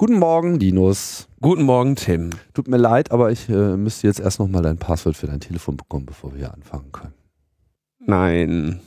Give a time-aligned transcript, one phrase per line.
[0.00, 1.28] Guten Morgen, Linus.
[1.42, 2.30] Guten Morgen, Tim.
[2.54, 5.76] Tut mir leid, aber ich äh, müsste jetzt erst nochmal dein Passwort für dein Telefon
[5.76, 7.12] bekommen, bevor wir hier anfangen können.
[8.06, 8.80] Nein.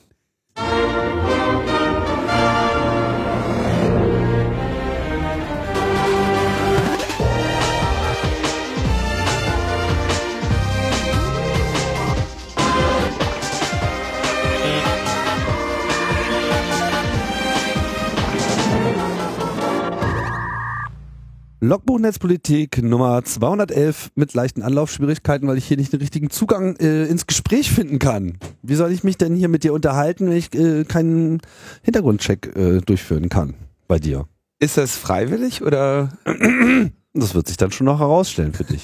[21.63, 27.25] Logbuchnetzpolitik Nummer 211 mit leichten Anlaufschwierigkeiten, weil ich hier nicht den richtigen Zugang äh, ins
[27.25, 28.37] Gespräch finden kann.
[28.61, 31.39] Wie soll ich mich denn hier mit dir unterhalten, wenn ich äh, keinen
[31.81, 33.53] Hintergrundcheck äh, durchführen kann
[33.87, 34.27] bei dir?
[34.59, 36.09] Ist das freiwillig oder?
[37.15, 38.83] Das wird sich dann schon noch herausstellen für dich.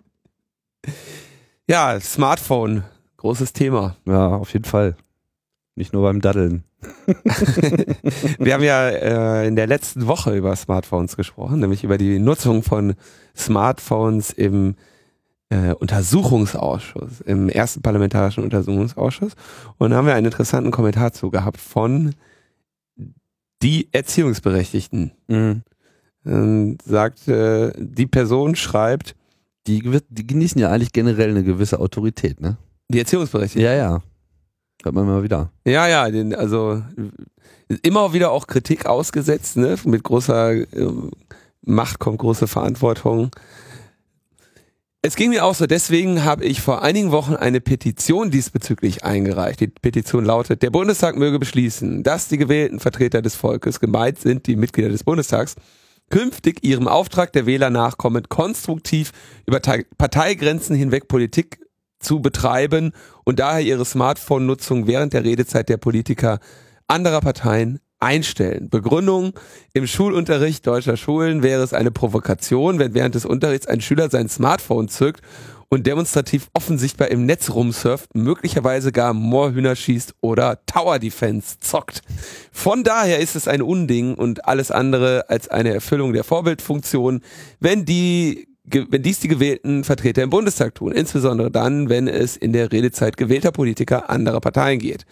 [1.68, 2.82] ja, Smartphone,
[3.18, 3.94] großes Thema.
[4.04, 4.96] Ja, auf jeden Fall.
[5.80, 6.64] Nicht nur beim Daddeln.
[8.38, 12.62] Wir haben ja äh, in der letzten Woche über Smartphones gesprochen, nämlich über die Nutzung
[12.62, 12.96] von
[13.34, 14.74] Smartphones im
[15.48, 19.32] äh, Untersuchungsausschuss, im ersten parlamentarischen Untersuchungsausschuss.
[19.78, 22.14] Und da haben wir einen interessanten Kommentar zu gehabt von
[23.62, 25.12] die Erziehungsberechtigten.
[25.28, 25.62] Mhm.
[26.26, 29.16] Ähm, sagt, äh, die Person schreibt,
[29.66, 32.58] die, die genießen ja eigentlich generell eine gewisse Autorität, ne?
[32.90, 33.62] Die Erziehungsberechtigten?
[33.62, 34.02] Ja, ja.
[34.82, 35.50] Hört man mal wieder.
[35.64, 36.82] Ja, ja, den, also
[37.82, 39.76] immer wieder auch Kritik ausgesetzt, ne?
[39.84, 40.66] Mit großer äh,
[41.62, 43.30] Macht kommt große Verantwortung.
[45.02, 49.60] Es ging mir auch so, deswegen habe ich vor einigen Wochen eine Petition diesbezüglich eingereicht.
[49.60, 54.46] Die Petition lautet, der Bundestag möge beschließen, dass die gewählten Vertreter des Volkes, gemeint sind
[54.46, 55.56] die Mitglieder des Bundestags,
[56.10, 59.12] künftig ihrem Auftrag der Wähler nachkommend konstruktiv
[59.46, 59.60] über
[59.96, 61.60] Parteigrenzen hinweg Politik
[62.00, 62.92] zu betreiben
[63.24, 66.40] und daher ihre Smartphone-Nutzung während der Redezeit der Politiker
[66.88, 68.70] anderer Parteien einstellen.
[68.70, 69.34] Begründung,
[69.74, 74.28] im Schulunterricht deutscher Schulen wäre es eine Provokation, wenn während des Unterrichts ein Schüler sein
[74.28, 75.22] Smartphone zückt
[75.68, 82.02] und demonstrativ offensichtbar im Netz rumsurft, möglicherweise gar Moorhühner schießt oder Tower Defense zockt.
[82.50, 87.20] Von daher ist es ein Unding und alles andere als eine Erfüllung der Vorbildfunktion,
[87.60, 92.52] wenn die wenn dies die gewählten Vertreter im Bundestag tun, insbesondere dann, wenn es in
[92.52, 95.04] der Redezeit gewählter Politiker anderer Parteien geht.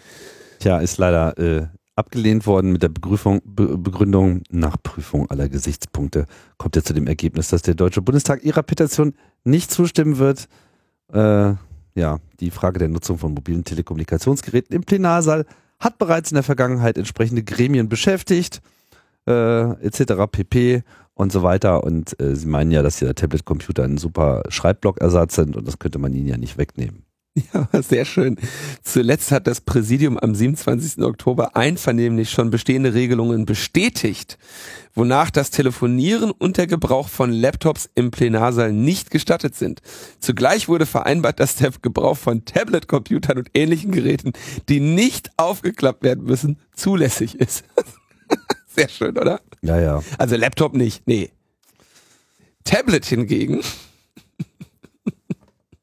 [0.60, 1.66] Tja, ist leider äh,
[1.96, 6.26] abgelehnt worden mit der Begründung, Be Begründung nach Prüfung aller Gesichtspunkte.
[6.56, 9.14] Kommt er zu dem Ergebnis, dass der Deutsche Bundestag ihrer Petition
[9.44, 10.48] nicht zustimmen wird.
[11.12, 11.54] Äh,
[11.94, 15.44] ja, die Frage der Nutzung von mobilen Telekommunikationsgeräten im Plenarsaal
[15.80, 18.60] hat bereits in der Vergangenheit entsprechende Gremien beschäftigt,
[19.26, 20.26] äh, etc.
[20.30, 20.82] pp
[21.18, 21.84] und so weiter.
[21.84, 25.98] Und äh, sie meinen ja, dass der Tablet-Computer ein super Schreibblockersatz sind und das könnte
[25.98, 27.04] man ihnen ja nicht wegnehmen.
[27.52, 28.36] Ja, sehr schön.
[28.82, 31.02] Zuletzt hat das Präsidium am 27.
[31.02, 34.38] Oktober einvernehmlich schon bestehende Regelungen bestätigt,
[34.94, 39.80] wonach das Telefonieren und der Gebrauch von Laptops im Plenarsaal nicht gestattet sind.
[40.20, 44.32] Zugleich wurde vereinbart, dass der Gebrauch von Tablet-Computern und ähnlichen Geräten,
[44.68, 47.64] die nicht aufgeklappt werden müssen, zulässig ist.
[48.66, 49.40] Sehr schön, oder?
[49.62, 50.02] Ja, ja.
[50.18, 51.30] Also Laptop nicht, nee.
[52.64, 53.60] Tablet hingegen.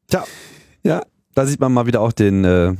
[0.07, 0.23] Tja.
[0.83, 1.03] Ja.
[1.33, 2.73] Da sieht man mal wieder auch den äh,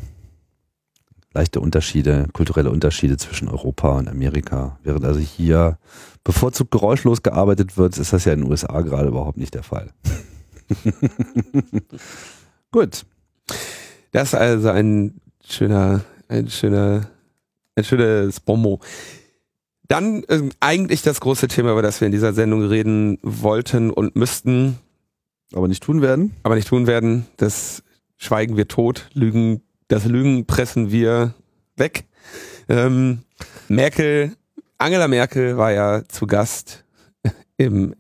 [1.34, 4.80] leichte Unterschiede, kulturelle Unterschiede zwischen Europa und Amerika.
[4.84, 5.78] Während also hier
[6.24, 9.92] bevorzugt geräuschlos gearbeitet wird, ist das ja in den USA gerade überhaupt nicht der Fall.
[12.72, 13.06] Gut.
[14.12, 17.10] Das ist also ein schöner, ein schöner,
[17.76, 18.80] ein schönes Bonbon.
[19.88, 24.16] Dann äh, eigentlich das große Thema, über das wir in dieser Sendung reden wollten und
[24.16, 24.80] müssten.
[25.54, 26.36] Aber nicht tun werden.
[26.44, 27.28] Aber nicht tun werden.
[27.38, 27.84] Das
[28.18, 29.10] schweigen wir tot.
[29.14, 31.34] Lügen, das Lügen pressen wir
[31.76, 32.06] weg.
[32.68, 33.20] Ähm,
[33.68, 34.36] Merkel,
[34.78, 36.84] Angela Merkel war ja zu Gast
[37.58, 37.96] im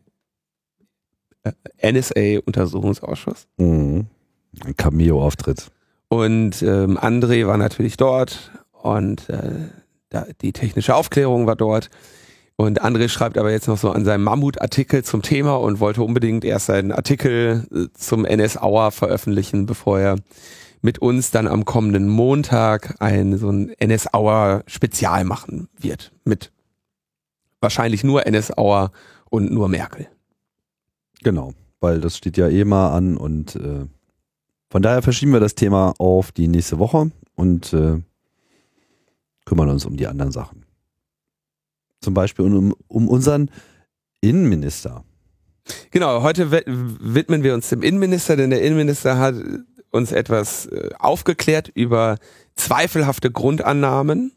[1.43, 3.47] äh, NSA-Untersuchungsausschuss.
[3.57, 4.07] Mhm.
[4.63, 5.67] Ein Cameo-Auftritt.
[6.07, 9.69] Und ähm, André war natürlich dort und äh,
[10.15, 11.89] da, die technische Aufklärung war dort.
[12.57, 16.45] Und André schreibt aber jetzt noch so an seinem Mammutartikel zum Thema und wollte unbedingt
[16.45, 20.15] erst seinen Artikel äh, zum NS-Hour veröffentlichen, bevor er
[20.81, 26.13] mit uns dann am kommenden Montag ein so ein NS-Hour Spezial machen wird.
[26.23, 26.51] Mit
[27.59, 28.91] wahrscheinlich nur NS-Hour
[29.29, 30.07] und nur Merkel.
[31.23, 33.85] Genau, weil das steht ja eh mal an und äh,
[34.69, 38.01] von daher verschieben wir das Thema auf die nächste Woche und äh,
[39.45, 40.65] kümmern uns um die anderen Sachen.
[42.01, 43.49] Zum Beispiel um, um unseren
[44.21, 45.03] Innenminister.
[45.91, 49.35] Genau, heute widmen wir uns dem Innenminister, denn der Innenminister hat
[49.91, 52.17] uns etwas äh, aufgeklärt über
[52.55, 54.33] zweifelhafte Grundannahmen,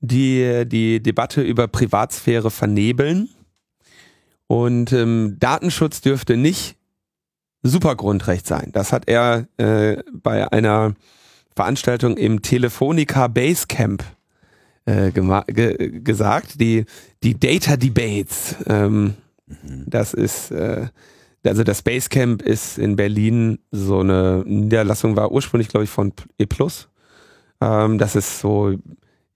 [0.00, 3.28] die die Debatte über Privatsphäre vernebeln.
[4.48, 6.76] Und ähm, Datenschutz dürfte nicht
[7.62, 8.70] Supergrundrecht sein.
[8.72, 10.94] Das hat er äh, bei einer
[11.54, 14.04] Veranstaltung im Telefonica Basecamp
[14.84, 16.84] äh, ge gesagt, die,
[17.22, 18.56] die Data Debates.
[18.66, 19.14] Ähm,
[19.46, 19.84] mhm.
[19.86, 20.86] Das ist, äh,
[21.44, 26.46] also das Basecamp ist in Berlin so eine Niederlassung, war ursprünglich, glaube ich, von E.
[27.60, 28.74] Ähm, das ist so,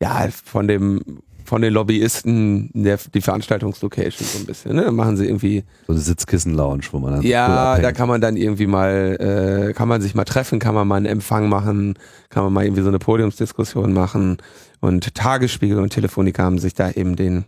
[0.00, 4.76] ja, von dem von den Lobbyisten der, die Veranstaltungslocation so ein bisschen.
[4.76, 4.84] Ne?
[4.84, 8.36] Dann machen sie irgendwie so eine Sitzkissen-Lounge, wo man dann ja, da kann man dann
[8.36, 11.98] irgendwie mal, äh, kann man sich mal treffen, kann man mal einen Empfang machen,
[12.28, 14.38] kann man mal irgendwie so eine Podiumsdiskussion machen
[14.80, 17.44] und Tagesspiegel und Telefonica haben sich da eben den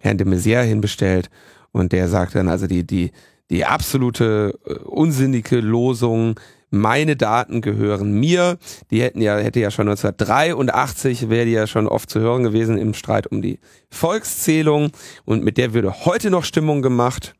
[0.00, 1.30] Herrn de Maizière hinbestellt
[1.72, 3.12] und der sagt dann also die die
[3.50, 6.38] die absolute äh, unsinnige Losung
[6.76, 8.58] meine Daten gehören mir.
[8.90, 12.78] Die hätten ja, hätte ja schon 1983, wäre die ja schon oft zu hören gewesen
[12.78, 13.58] im Streit um die
[13.90, 14.90] Volkszählung
[15.24, 17.34] und mit der würde heute noch Stimmung gemacht.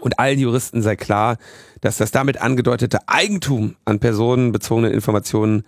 [0.00, 1.36] Und allen Juristen sei klar,
[1.80, 5.64] dass das damit angedeutete Eigentum an personenbezogenen Informationen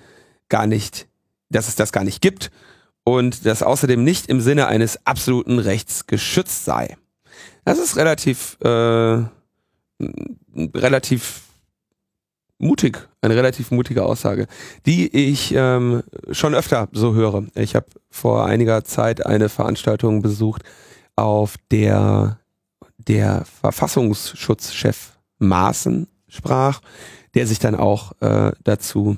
[0.48, 1.08] gar nicht,
[1.50, 2.50] dass es das gar nicht gibt
[3.04, 6.96] und das außerdem nicht im Sinne eines absoluten Rechts geschützt sei.
[7.64, 9.22] Das ist relativ, äh,
[10.74, 11.42] relativ
[12.58, 14.46] mutig, eine relativ mutige Aussage,
[14.86, 17.44] die ich ähm, schon öfter so höre.
[17.54, 20.62] Ich habe vor einiger Zeit eine Veranstaltung besucht,
[21.16, 22.38] auf der
[22.98, 26.80] der Verfassungsschutzchef Maaßen sprach,
[27.34, 29.16] der sich dann auch äh, dazu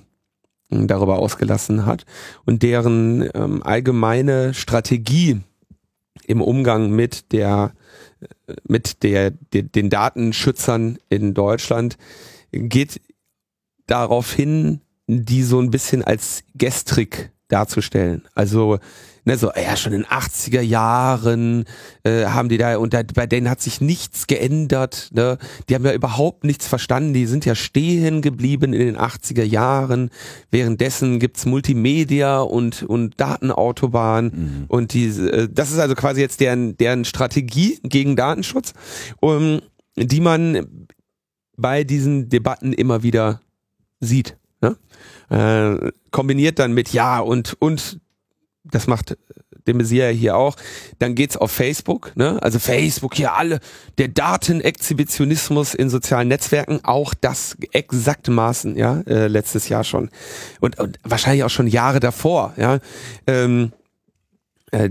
[0.71, 2.05] äh, darüber ausgelassen hat
[2.44, 5.41] und deren ähm, allgemeine Strategie
[6.27, 7.73] im Umgang mit der
[8.47, 11.97] äh, mit der, der den Datenschützern in Deutschland
[12.50, 13.00] geht
[13.87, 18.23] darauf hin, die so ein bisschen als gestrig darzustellen.
[18.35, 18.79] Also
[19.25, 21.65] ne, so ja schon in den 80er Jahren
[22.03, 25.11] äh, haben die da und da, bei denen hat sich nichts geändert.
[25.12, 25.38] Ne?
[25.69, 27.12] Die haben ja überhaupt nichts verstanden.
[27.12, 30.11] Die sind ja stehen geblieben in den 80er Jahren.
[30.50, 34.65] Währenddessen gibt's Multimedia und und Datenautobahn mhm.
[34.69, 38.73] und die äh, das ist also quasi jetzt deren deren Strategie gegen Datenschutz,
[39.21, 39.61] um,
[39.97, 40.87] die man
[41.56, 43.41] bei diesen Debatten immer wieder
[44.00, 44.37] sieht.
[44.60, 44.76] Ne?
[45.28, 48.00] Äh, kombiniert dann mit ja und und
[48.64, 49.16] das macht
[49.66, 50.56] de Maizière hier auch.
[50.98, 52.38] Dann geht's auf Facebook, ne?
[52.43, 53.60] Also Facebook hier alle
[53.98, 60.10] der Datenexhibitionismus in sozialen Netzwerken, auch das exakte Maßen, ja, äh, letztes Jahr schon
[60.60, 62.78] und, und wahrscheinlich auch schon Jahre davor, ja.
[63.26, 63.72] Ähm,
[64.70, 64.90] äh,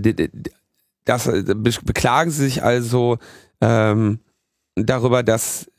[1.04, 3.18] das äh, beklagen sie sich also
[3.60, 4.20] ähm,
[4.74, 5.70] darüber, dass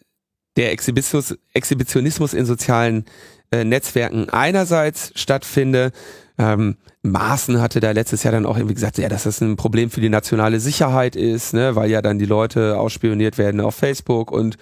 [0.57, 3.05] der Exhibitionismus, Exhibitionismus in sozialen
[3.51, 5.91] äh, Netzwerken einerseits stattfinde.
[6.37, 9.89] Ähm, Maaßen hatte da letztes Jahr dann auch irgendwie gesagt, ja, dass das ein Problem
[9.89, 14.31] für die nationale Sicherheit ist, ne, weil ja dann die Leute ausspioniert werden auf Facebook
[14.31, 14.57] und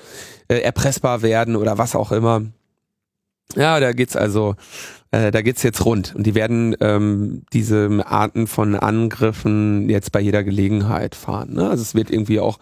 [0.48, 2.44] äh, erpressbar werden oder was auch immer.
[3.56, 4.56] Ja, da geht's also,
[5.12, 10.20] äh, da geht's jetzt rund und die werden ähm, diese Arten von Angriffen jetzt bei
[10.20, 11.54] jeder Gelegenheit fahren.
[11.54, 11.70] Ne?
[11.70, 12.58] Also es wird irgendwie auch,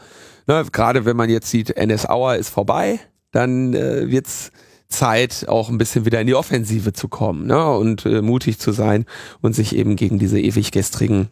[0.47, 2.99] ne, gerade wenn man jetzt sieht, NS Hour ist vorbei,
[3.33, 4.51] dann äh, wird's
[4.87, 7.71] Zeit, auch ein bisschen wieder in die Offensive zu kommen ne?
[7.75, 9.05] und äh, mutig zu sein
[9.41, 11.29] und sich eben gegen diese ewig gestrigen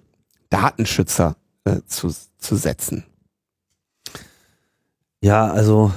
[0.50, 3.06] Datenschützer äh, zu, zu setzen.
[5.21, 5.91] Ja, also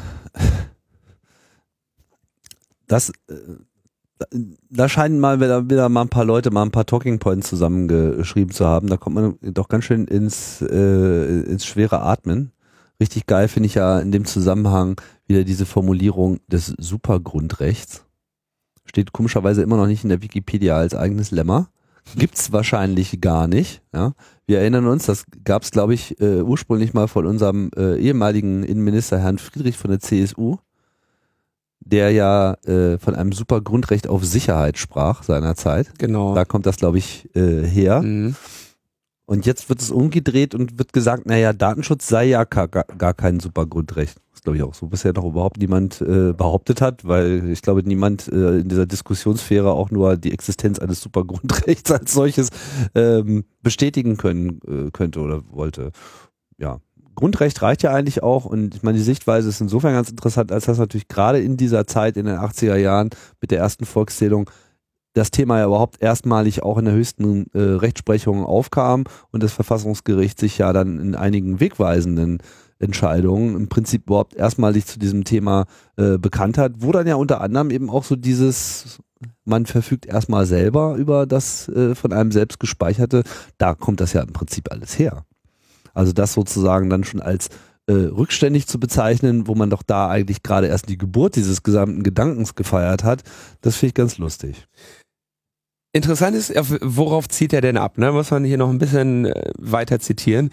[2.87, 3.35] das äh,
[4.71, 8.53] da scheinen mal wieder, wieder mal ein paar Leute mal ein paar Talking Points zusammengeschrieben
[8.53, 8.89] zu haben.
[8.89, 12.53] Da kommt man doch ganz schön ins, äh, ins schwere Atmen.
[13.01, 18.05] Richtig geil finde ich ja in dem Zusammenhang wieder diese Formulierung des Supergrundrechts.
[18.87, 21.69] Steht komischerweise immer noch nicht in der Wikipedia als eigenes Lemma.
[22.17, 23.83] Gibt's wahrscheinlich gar nicht.
[23.93, 24.13] Ja.
[24.47, 29.19] Wir erinnern uns, das gab's glaube ich äh, ursprünglich mal von unserem äh, ehemaligen Innenminister
[29.19, 30.59] Herrn Friedrich von der CSU,
[31.81, 35.99] der ja äh, von einem Supergrundrecht auf Sicherheit sprach seinerzeit.
[35.99, 36.35] Genau.
[36.35, 38.03] Da kommt das glaube ich äh, her.
[38.03, 38.37] Mhm.
[39.27, 43.41] Und jetzt wird es umgedreht und wird gesagt, naja, Datenschutz sei ja gar, gar kein
[43.41, 44.19] Supergrundrecht.
[44.33, 47.83] Das glaube ich auch so bisher noch überhaupt niemand äh, behauptet hat, weil ich glaube,
[47.85, 52.51] niemand äh, in dieser Diskussionssphäre auch nur die Existenz eines Supergrundrechts als solches
[52.95, 55.93] ähm, bestätigen können äh, könnte oder wollte.
[56.59, 56.81] Ja,
[57.15, 60.67] Grundrecht reicht ja eigentlich auch und ich meine, die Sichtweise ist insofern ganz interessant, als
[60.67, 64.51] das natürlich gerade in dieser Zeit in den 80er Jahren mit der ersten Volkszählung
[65.15, 70.39] das Thema ja überhaupt erstmalig auch in der höchsten äh, Rechtsprechung aufkam und das Verfassungsgericht
[70.39, 72.39] sich ja dann in einigen wegweisenden
[72.79, 75.67] Entscheidungen im Prinzip überhaupt erstmalig zu diesem Thema
[75.97, 78.99] äh, bekannt hat, wo dann ja unter anderem eben auch so dieses,
[79.45, 83.23] man verfügt erstmal selber über das äh, von einem selbst gespeicherte,
[83.57, 85.25] da kommt das ja im Prinzip alles her.
[85.95, 87.49] Also das sozusagen dann schon als
[87.87, 92.03] äh, rückständig zu bezeichnen, wo man doch da eigentlich gerade erst die Geburt dieses gesamten
[92.03, 93.23] Gedankens gefeiert hat,
[93.61, 94.67] das finde ich ganz lustig.
[95.95, 97.99] Interessant ist, worauf zieht er denn ab?
[97.99, 98.11] Ne?
[98.11, 100.51] Muss man hier noch ein bisschen äh, weiter zitieren.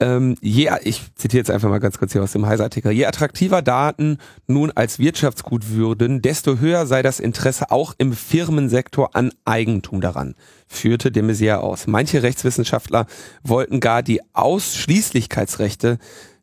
[0.00, 2.90] Ähm, je, ich zitiere jetzt einfach mal ganz kurz hier aus dem Heise-Artikel.
[2.90, 4.16] Je attraktiver Daten
[4.46, 10.34] nun als Wirtschaftsgut würden, desto höher sei das Interesse auch im Firmensektor an Eigentum daran,
[10.66, 11.86] führte de Maizière aus.
[11.86, 13.04] Manche Rechtswissenschaftler
[13.42, 15.98] wollten gar die Ausschließlichkeitsrechte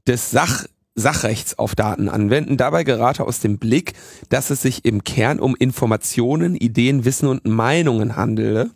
[0.06, 2.58] des Sach Sachrechts auf Daten anwenden.
[2.58, 3.94] Dabei gerate aus dem Blick,
[4.30, 8.72] dass es sich im Kern um Informationen, Ideen, Wissen und Meinungen handele,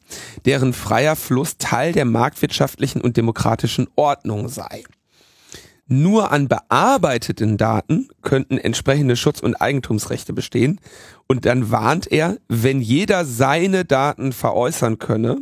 [0.46, 4.84] deren freier Fluss Teil der marktwirtschaftlichen und demokratischen Ordnung sei.
[5.88, 10.80] Nur an bearbeiteten Daten könnten entsprechende Schutz- und Eigentumsrechte bestehen.
[11.28, 15.38] Und dann warnt er, wenn jeder seine Daten veräußern könne,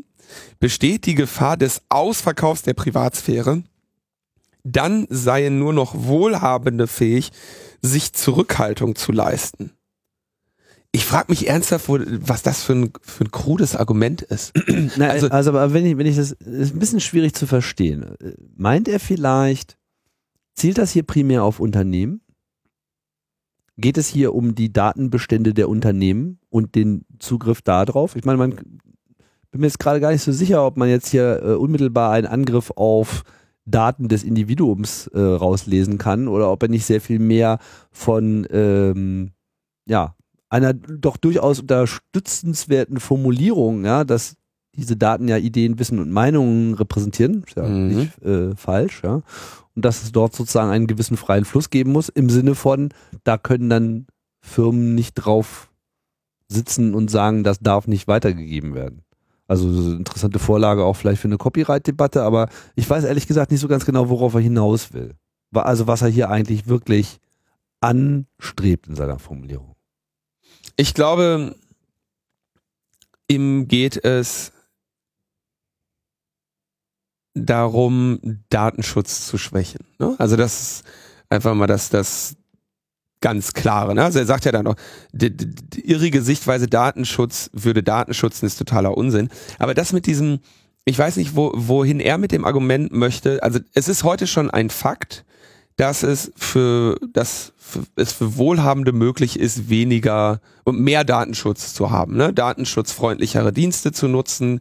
[0.60, 3.64] besteht die Gefahr des Ausverkaufs der Privatsphäre
[4.64, 7.32] dann seien nur noch Wohlhabende fähig,
[7.82, 9.72] sich Zurückhaltung zu leisten.
[10.96, 14.54] Ich frage mich ernsthaft, wo, was das für ein, für ein krudes Argument ist.
[14.96, 18.16] Na, also, also, aber wenn ich, wenn ich das, ist ein bisschen schwierig zu verstehen.
[18.56, 19.78] Meint er vielleicht,
[20.54, 22.22] zielt das hier primär auf Unternehmen?
[23.76, 28.16] Geht es hier um die Datenbestände der Unternehmen und den Zugriff darauf?
[28.16, 31.42] Ich meine, man bin mir jetzt gerade gar nicht so sicher, ob man jetzt hier
[31.44, 33.24] äh, unmittelbar einen Angriff auf
[33.66, 37.60] Daten des Individuums äh, rauslesen kann oder ob er nicht sehr viel mehr
[37.92, 39.32] von ähm,
[39.86, 40.16] ja,
[40.50, 44.36] einer doch durchaus unterstützenswerten Formulierung, ja, dass
[44.76, 47.88] diese Daten ja Ideen, Wissen und Meinungen repräsentieren, ist ja mhm.
[47.88, 49.22] nicht äh, falsch, ja.
[49.76, 52.90] Und dass es dort sozusagen einen gewissen freien Fluss geben muss, im Sinne von,
[53.24, 54.08] da können dann
[54.42, 55.72] Firmen nicht drauf
[56.48, 59.03] sitzen und sagen, das darf nicht weitergegeben werden.
[59.54, 63.68] Also interessante Vorlage auch vielleicht für eine Copyright-Debatte, aber ich weiß ehrlich gesagt nicht so
[63.68, 65.14] ganz genau, worauf er hinaus will.
[65.54, 67.20] Also was er hier eigentlich wirklich
[67.80, 69.76] anstrebt in seiner Formulierung.
[70.76, 71.56] Ich glaube,
[73.28, 74.54] ihm geht es
[77.36, 79.86] darum, Datenschutz zu schwächen.
[80.00, 80.16] Ne?
[80.18, 80.86] Also das ist
[81.30, 82.38] einfach mal das, das
[83.24, 83.96] ganz klare.
[83.96, 84.04] Ne?
[84.04, 84.76] Also er sagt ja dann noch,
[85.14, 89.30] die, die, die irrige Sichtweise Datenschutz würde Datenschutz ist totaler Unsinn.
[89.58, 90.40] Aber das mit diesem,
[90.84, 93.42] ich weiß nicht, wo, wohin er mit dem Argument möchte.
[93.42, 95.24] Also es ist heute schon ein Fakt,
[95.78, 97.54] dass es für, dass
[97.96, 102.34] es für Wohlhabende möglich ist, weniger und mehr Datenschutz zu haben, ne?
[102.34, 104.60] datenschutzfreundlichere Dienste zu nutzen,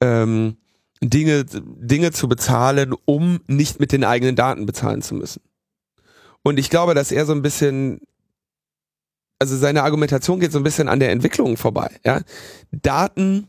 [0.00, 0.56] ähm,
[1.02, 5.42] Dinge, Dinge zu bezahlen, um nicht mit den eigenen Daten bezahlen zu müssen.
[6.42, 8.00] Und ich glaube, dass er so ein bisschen,
[9.38, 11.90] also seine Argumentation geht so ein bisschen an der Entwicklung vorbei.
[12.04, 12.22] Ja?
[12.70, 13.48] Daten,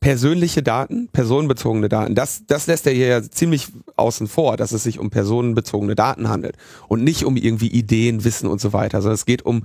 [0.00, 4.84] persönliche Daten, personenbezogene Daten, das, das lässt er hier ja ziemlich außen vor, dass es
[4.84, 6.56] sich um personenbezogene Daten handelt
[6.88, 9.64] und nicht um irgendwie Ideen, Wissen und so weiter, sondern es geht um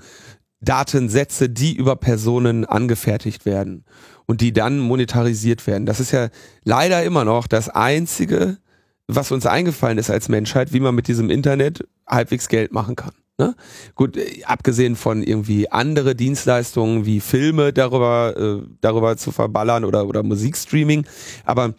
[0.61, 3.85] Datensätze, die über Personen angefertigt werden
[4.25, 5.85] und die dann monetarisiert werden.
[5.85, 6.29] Das ist ja
[6.63, 8.57] leider immer noch das einzige
[9.07, 13.13] was uns eingefallen ist als Menschheit, wie man mit diesem Internet halbwegs Geld machen kann.
[13.37, 13.55] Ne?
[13.95, 20.07] Gut, äh, abgesehen von irgendwie andere Dienstleistungen wie Filme darüber, äh, darüber zu verballern oder,
[20.07, 21.05] oder Musikstreaming.
[21.43, 21.73] Aber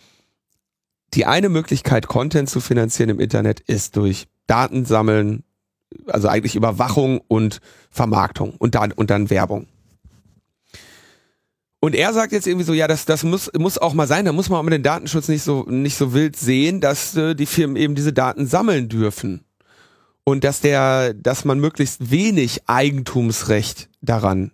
[1.14, 5.44] die eine Möglichkeit, Content zu finanzieren im Internet, ist durch Datensammeln,
[6.06, 9.68] also eigentlich Überwachung und Vermarktung und dann, und dann Werbung.
[11.84, 14.32] Und er sagt jetzt irgendwie so, ja, das, das muss, muss auch mal sein, da
[14.32, 17.44] muss man auch mit dem Datenschutz nicht so, nicht so wild sehen, dass äh, die
[17.44, 19.44] Firmen eben diese Daten sammeln dürfen.
[20.24, 24.52] Und dass der, dass man möglichst wenig Eigentumsrecht daran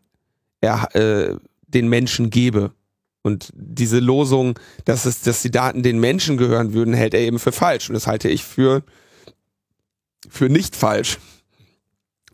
[0.61, 1.37] er, äh,
[1.69, 2.73] den Menschen gebe.
[3.23, 7.39] Und diese Losung, dass es, dass die Daten den Menschen gehören würden, hält er eben
[7.39, 7.89] für falsch.
[7.89, 8.83] Und das halte ich für,
[10.29, 11.19] für nicht falsch.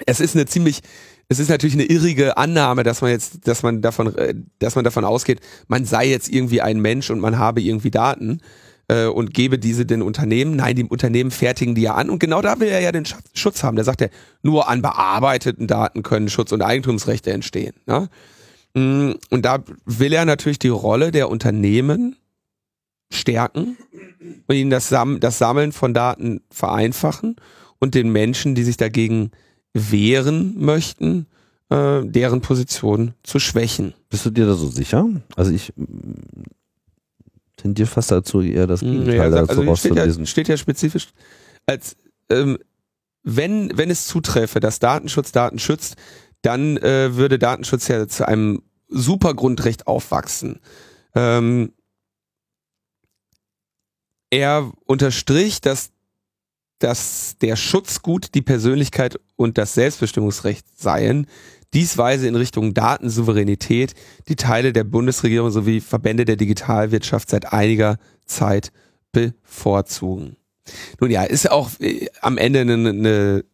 [0.07, 0.81] Es ist eine ziemlich,
[1.29, 4.85] es ist natürlich eine irrige Annahme, dass man jetzt, dass man davon, äh, dass man
[4.85, 8.41] davon ausgeht, man sei jetzt irgendwie ein Mensch und man habe irgendwie Daten
[8.89, 10.57] äh, und gebe diese den Unternehmen.
[10.57, 13.05] Nein, die Unternehmen fertigen die ja an und genau da will er ja den
[13.35, 13.77] Schutz haben.
[13.77, 14.11] Da sagt er,
[14.43, 17.75] nur an bearbeiteten Daten können Schutz- und Eigentumsrechte entstehen.
[17.87, 18.09] Ne?
[18.75, 22.17] Und da will er natürlich die Rolle der Unternehmen
[23.11, 23.79] stärken
[24.47, 27.37] und ihnen das, Sam das Sammeln von Daten vereinfachen
[27.79, 29.31] und den Menschen, die sich dagegen
[29.77, 31.27] wehren möchten,
[31.71, 33.95] äh, deren Position zu schwächen.
[34.09, 35.09] Bist du dir da so sicher?
[35.37, 35.85] Also ich mm,
[37.57, 41.09] tendiere fast dazu, eher das Gegenteil ja, dazu also steht ja, steht ja spezifisch
[41.67, 41.97] als
[42.31, 42.59] ähm,
[43.23, 45.97] wenn, wenn es zuträfe, dass Datenschutz Daten schützt,
[46.43, 50.61] dann äh, würde Datenschutz ja zu einem Supergrundrecht aufwachsen.
[51.15, 51.73] Ähm,
[54.31, 55.91] er unterstrich, dass
[56.79, 61.27] dass der Schutzgut die Persönlichkeit und das Selbstbestimmungsrecht seien,
[61.75, 63.95] dies weise in Richtung Datensouveränität
[64.29, 68.73] die Teile der Bundesregierung sowie Verbände der Digitalwirtschaft seit einiger Zeit
[69.13, 70.37] bevorzugen.
[71.01, 73.45] Nun ja, ist auch äh, am Ende eine, eine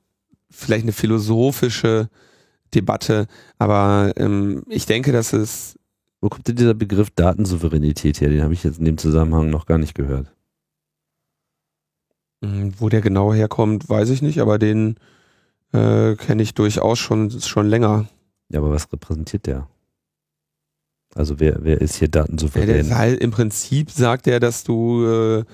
[0.51, 2.09] vielleicht eine philosophische
[2.75, 3.27] Debatte,
[3.59, 5.79] aber ähm, ich denke, dass es.
[6.21, 8.29] Wo kommt denn dieser Begriff Datensouveränität her?
[8.29, 10.32] Den habe ich jetzt in dem Zusammenhang noch gar nicht gehört.
[12.43, 14.97] Hm, wo der genau herkommt, weiß ich nicht, aber den
[15.73, 18.09] äh, kenne ich durchaus schon, schon länger.
[18.51, 19.69] Ja, aber was repräsentiert der?
[21.15, 22.89] Also wer, wer ist hier datensouverän?
[22.89, 25.45] Ja, der, im Prinzip sagt er, dass du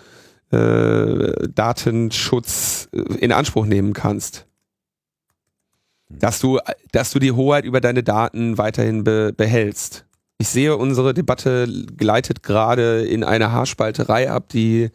[0.50, 4.47] äh, äh, Datenschutz äh, in Anspruch nehmen kannst.
[6.09, 6.21] Hm.
[6.21, 6.59] Dass du,
[6.92, 10.07] dass du die Hoheit über deine Daten weiterhin be behältst.
[10.38, 11.66] Ich sehe, unsere Debatte
[11.97, 14.90] gleitet gerade in eine Haarspalterei ab, die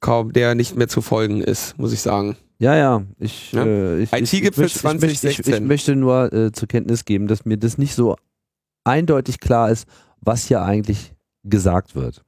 [0.00, 2.36] kaum der nicht mehr zu folgen ist, muss ich sagen.
[2.58, 3.02] Ja, ja.
[3.18, 3.64] Ich, ja?
[3.64, 5.30] Äh, ich, IT-Gipfel 2016.
[5.30, 8.16] Ich, ich, möchte nur äh, zur Kenntnis geben, dass mir das nicht so
[8.84, 9.86] eindeutig klar ist,
[10.20, 11.12] was hier eigentlich
[11.44, 12.22] gesagt wird.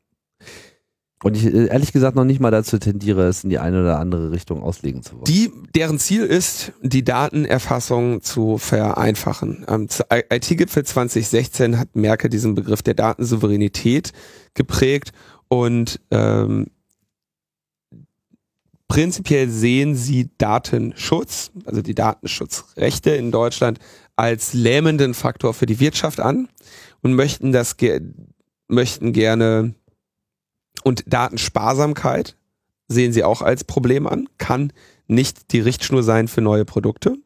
[1.23, 3.99] Und ich äh, ehrlich gesagt noch nicht mal dazu tendiere, es in die eine oder
[3.99, 5.25] andere Richtung auslegen zu wollen.
[5.25, 9.65] Die, deren Ziel ist, die Datenerfassung zu vereinfachen.
[9.67, 14.13] Am IT-Gipfel 2016 hat Merkel diesen Begriff der Datensouveränität
[14.55, 15.13] geprägt
[15.49, 16.67] und ähm,
[18.89, 23.79] prinzipiell sehen sie Datenschutz, also die Datenschutzrechte in Deutschland,
[24.17, 26.49] als lähmenden Faktor für die Wirtschaft an
[27.03, 28.01] und möchten das ge
[28.71, 29.75] möchten gerne
[30.85, 32.37] und Datensparsamkeit
[32.89, 34.73] sehen sie auch als Problem an, kann
[35.07, 37.17] nicht die Richtschnur sein für neue Produkte.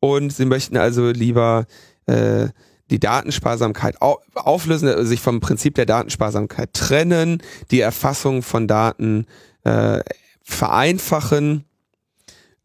[0.00, 1.66] Und sie möchten also lieber
[2.06, 2.48] äh,
[2.90, 9.26] die Datensparsamkeit auflösen, sich vom Prinzip der Datensparsamkeit trennen, die Erfassung von Daten
[9.64, 10.00] äh,
[10.46, 11.64] vereinfachen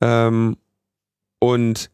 [0.02, 0.56] ähm,
[1.40, 1.90] und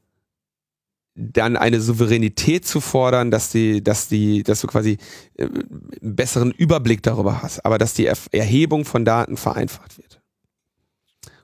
[1.15, 4.97] dann eine Souveränität zu fordern, dass die, dass die, dass du quasi
[5.37, 10.21] äh, einen besseren Überblick darüber hast, aber dass die er Erhebung von Daten vereinfacht wird.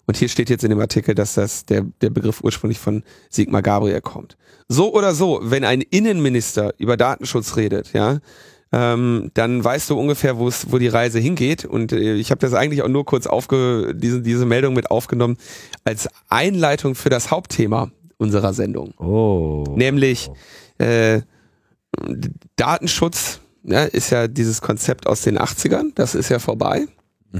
[0.05, 3.61] Und hier steht jetzt in dem Artikel, dass das der, der Begriff ursprünglich von Sigmar
[3.61, 4.35] Gabriel kommt.
[4.67, 8.19] So oder so, wenn ein Innenminister über Datenschutz redet, ja,
[8.73, 11.63] ähm, dann weißt du ungefähr, wo es, wo die Reise hingeht.
[11.63, 15.37] Und äh, ich habe das eigentlich auch nur kurz aufge, diese, diese Meldung mit aufgenommen
[15.83, 18.95] als Einleitung für das Hauptthema unserer Sendung.
[18.97, 19.63] Oh.
[19.75, 20.31] Nämlich
[20.79, 21.21] äh,
[22.55, 26.87] Datenschutz ja, ist ja dieses Konzept aus den 80ern, das ist ja vorbei.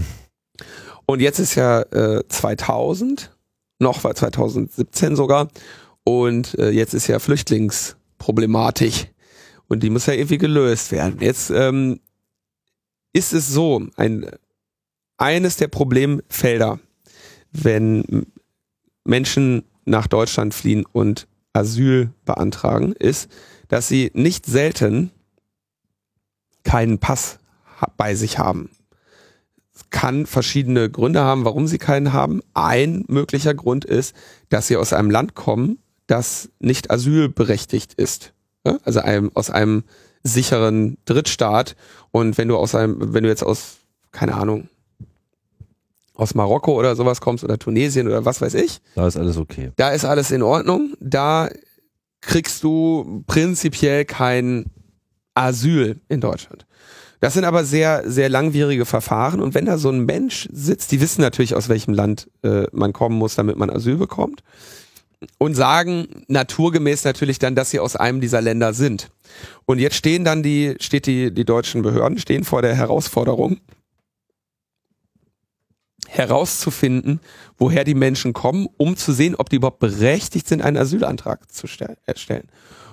[1.08, 3.36] Und jetzt ist ja äh, 2000,
[3.80, 5.50] noch war 2017 sogar.
[6.04, 9.13] Und äh, jetzt ist ja Flüchtlingsproblematik
[9.68, 11.18] und die muss ja irgendwie gelöst werden.
[11.20, 12.00] Jetzt ähm,
[13.14, 14.26] ist es so, ein,
[15.18, 16.80] eines der Problemfelder,
[17.52, 18.26] wenn
[19.04, 23.30] Menschen nach Deutschland fliehen und Asyl beantragen, ist,
[23.68, 25.12] dass sie nicht selten
[26.64, 27.40] keinen Pass
[27.98, 28.70] bei sich haben.
[29.76, 32.42] Es kann verschiedene Gründe haben, warum sie keinen haben.
[32.54, 34.16] Ein möglicher Grund ist,
[34.50, 38.33] dass sie aus einem Land kommen, das nicht asylberechtigt ist
[38.64, 39.84] also einem, aus einem
[40.24, 41.76] sicheren Drittstaat.
[42.12, 43.78] Und wenn du aus einem, wenn du jetzt aus,
[44.12, 44.70] keine Ahnung,
[46.16, 48.82] aus Marokko oder sowas kommst oder Tunesien oder was weiß ich.
[48.96, 49.72] Da ist alles okay.
[49.78, 50.94] Da ist alles in Ordnung.
[51.00, 51.50] Da
[52.22, 54.66] kriegst du prinzipiell kein
[55.34, 56.66] Asyl in Deutschland.
[57.20, 59.42] Das sind aber sehr, sehr langwierige Verfahren.
[59.42, 62.94] Und wenn da so ein Mensch sitzt, die wissen natürlich, aus welchem Land äh, man
[62.94, 64.44] kommen muss, damit man Asyl bekommt
[65.38, 69.10] und sagen naturgemäß natürlich dann, dass sie aus einem dieser Länder sind.
[69.66, 73.60] Und jetzt stehen dann die, steht die, die deutschen Behörden stehen vor der Herausforderung,
[76.08, 77.20] herauszufinden,
[77.58, 81.68] woher die Menschen kommen, um zu sehen, ob die überhaupt berechtigt sind, einen Asylantrag zu
[82.06, 82.50] erstellen.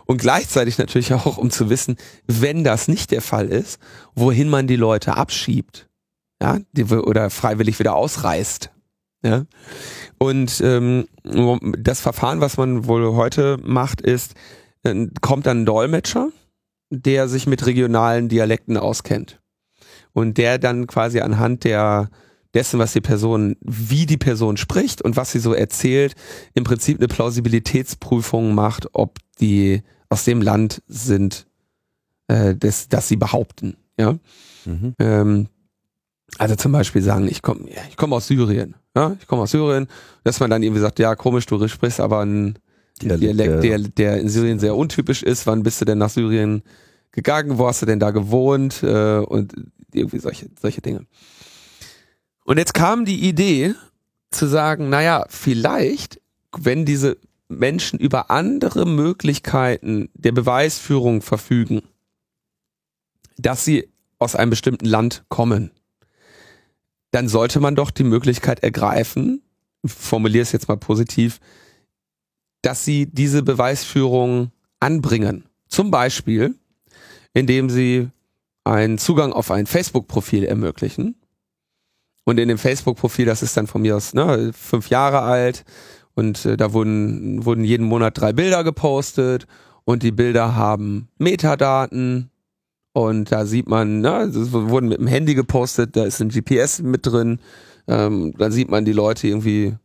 [0.07, 3.79] Und gleichzeitig natürlich auch, um zu wissen, wenn das nicht der Fall ist,
[4.15, 5.89] wohin man die Leute abschiebt,
[6.43, 8.71] ja, die, oder freiwillig wieder ausreißt.
[9.23, 9.45] Ja.
[10.19, 11.07] Und ähm,
[11.79, 14.35] das Verfahren, was man wohl heute macht, ist,
[14.83, 16.31] äh, kommt dann ein Dolmetscher,
[16.91, 19.41] der sich mit regionalen Dialekten auskennt.
[20.13, 22.11] Und der dann quasi anhand der
[22.55, 26.15] dessen, was die Person, wie die Person spricht und was sie so erzählt,
[26.55, 31.47] im Prinzip eine Plausibilitätsprüfung macht, ob die aus dem Land sind,
[32.27, 33.77] äh, das, das sie behaupten.
[33.99, 34.19] Ja.
[34.65, 34.95] Mhm.
[34.99, 35.49] Ähm,
[36.39, 38.75] also zum Beispiel sagen, ich komme ich komm aus Syrien.
[38.97, 39.87] Ja, ich komme aus Syrien,
[40.25, 42.59] dass man dann irgendwie sagt, ja, komisch, du sprichst aber einen
[43.01, 45.47] Dialekt, der, der in Syrien sehr untypisch ist.
[45.47, 46.63] Wann bist du denn nach Syrien
[47.13, 47.59] gegangen?
[47.59, 48.83] Wo hast du denn da gewohnt?
[48.83, 49.55] Äh, und
[49.93, 51.07] irgendwie solche, solche Dinge.
[52.45, 53.75] Und jetzt kam die Idee,
[54.31, 56.21] zu sagen, naja, vielleicht,
[56.57, 61.83] wenn diese Menschen über andere Möglichkeiten der Beweisführung verfügen,
[63.37, 65.73] dass sie aus einem bestimmten Land kommen,
[67.11, 69.43] dann sollte man doch die Möglichkeit ergreifen,
[69.85, 71.41] formuliere es jetzt mal positiv,
[72.63, 75.45] dass sie diese Beweisführung anbringen.
[75.69, 76.55] Zum Beispiel,
[77.33, 78.09] indem sie
[78.65, 81.17] einen Zugang auf ein Facebook-Profil ermöglichen.
[82.25, 85.65] Und in dem Facebook-Profil, das ist dann von mir aus ne, fünf Jahre alt
[86.15, 89.47] und äh, da wurden, wurden jeden Monat drei Bilder gepostet
[89.85, 92.30] und die Bilder haben Metadaten
[92.93, 96.81] und da sieht man, ne, das wurden mit dem Handy gepostet, da ist ein GPS
[96.83, 97.41] mit drin,
[97.87, 99.77] ähm, da sieht man die Leute irgendwie,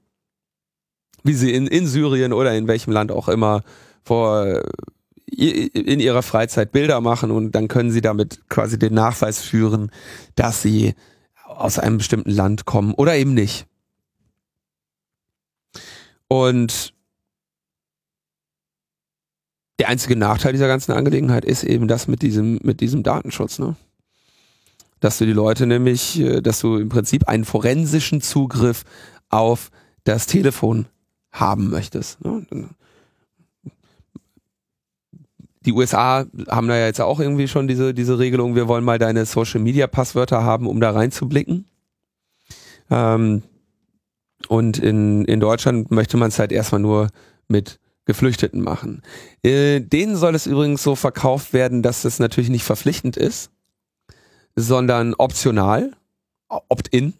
[1.23, 3.63] wie sie in, in Syrien oder in welchem Land auch immer
[4.03, 4.63] vor
[5.27, 9.91] in ihrer Freizeit Bilder machen und dann können sie damit quasi den Nachweis führen,
[10.35, 10.93] dass sie
[11.43, 13.65] aus einem bestimmten Land kommen oder eben nicht.
[16.27, 16.94] Und
[19.79, 23.75] der einzige Nachteil dieser ganzen Angelegenheit ist eben das mit diesem, mit diesem Datenschutz, ne?
[25.01, 28.83] Dass du die Leute nämlich, äh, dass du im Prinzip einen forensischen Zugriff
[29.29, 29.69] auf
[30.05, 30.85] das Telefon
[31.31, 32.23] haben möchtest.
[32.23, 32.45] Ne?
[35.65, 38.99] Die USA haben da ja jetzt auch irgendwie schon diese, diese Regelung, wir wollen mal
[38.99, 41.65] deine Social Media Passwörter haben, um da reinzublicken.
[42.89, 43.41] Ähm,
[44.47, 47.09] und in, in Deutschland möchte man es halt erstmal nur
[47.47, 49.01] mit Geflüchteten machen.
[49.43, 53.51] Äh, denen soll es übrigens so verkauft werden, dass es natürlich nicht verpflichtend ist,
[54.55, 55.91] sondern optional,
[56.47, 57.13] opt-in.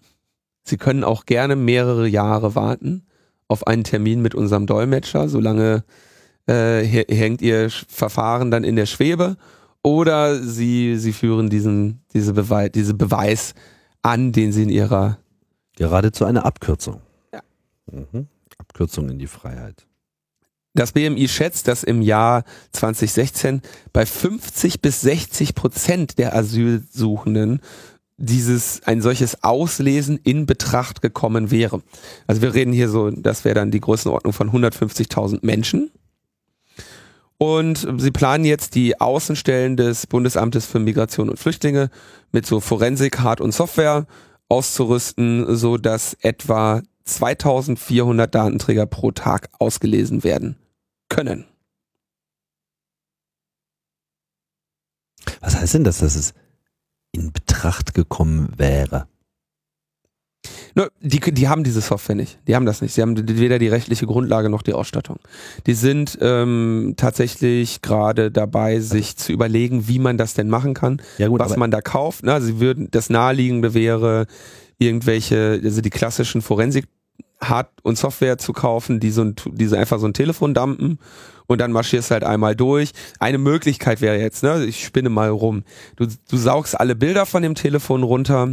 [0.64, 3.06] Sie können auch gerne mehrere Jahre warten
[3.48, 5.84] auf einen Termin mit unserem Dolmetscher, solange
[6.48, 9.38] äh, hängt ihr Verfahren dann in der Schwebe
[9.84, 13.54] oder sie, sie führen diesen, diese, Beweis, diese Beweis
[14.02, 15.20] an, den sie in ihrer
[15.76, 17.02] Geradezu eine Abkürzung.
[17.34, 17.42] Ja.
[17.92, 18.28] Mhm.
[18.58, 19.86] Abkürzung in die Freiheit.
[20.76, 23.62] Das BMI schätzt, dass im Jahr 2016
[23.94, 27.62] bei 50 bis 60 Prozent der Asylsuchenden
[28.18, 31.82] dieses ein solches Auslesen in Betracht gekommen wäre.
[32.28, 35.92] Also wir reden hier so, das wäre dann die Größenordnung von 150.000 Menschen.
[37.38, 41.90] Und sie planen jetzt die Außenstellen des Bundesamtes für Migration und Flüchtlinge
[42.34, 44.08] mit so Forensik, Hard- und Software
[44.50, 50.58] auszurüsten, so dass etwa 2400 Datenträger pro Tag ausgelesen werden
[51.16, 51.46] können.
[55.40, 56.34] Was heißt denn das, dass es
[57.14, 59.08] in Betracht gekommen wäre?
[60.76, 62.38] No, die, die haben diese Software nicht.
[62.48, 62.94] Die haben das nicht.
[62.94, 65.20] Sie haben weder die rechtliche Grundlage noch die Ausstattung.
[65.66, 71.02] Die sind ähm, tatsächlich gerade dabei, sich zu überlegen, wie man das denn machen kann,
[71.18, 72.26] ja, gut, was man da kauft.
[72.26, 74.28] Na, sie würden das naheliegende wäre
[74.78, 76.86] irgendwelche, also die klassischen Forensik
[77.50, 81.00] Hard- und Software zu kaufen, die so ein, die so einfach so ein Telefon dumpen
[81.48, 82.92] und dann marschierst halt einmal durch.
[83.20, 85.64] Eine Möglichkeit wäre jetzt, ne, ich spinne mal rum.
[85.96, 88.50] Du, du saugst alle Bilder von dem Telefon runter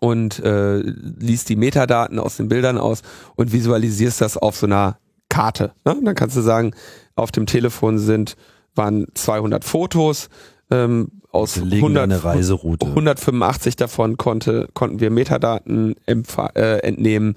[0.00, 3.02] und äh, liest die Metadaten aus den Bildern aus
[3.36, 5.72] und visualisierst das auf so einer Karte.
[5.84, 5.96] Ne?
[6.02, 6.72] Dann kannst du sagen,
[7.14, 8.36] auf dem Telefon sind
[8.74, 10.28] waren 200 Fotos,
[10.70, 17.36] ähm, aus 100, 185 davon konnte, konnten wir Metadaten äh, entnehmen.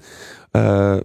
[0.52, 1.00] Äh,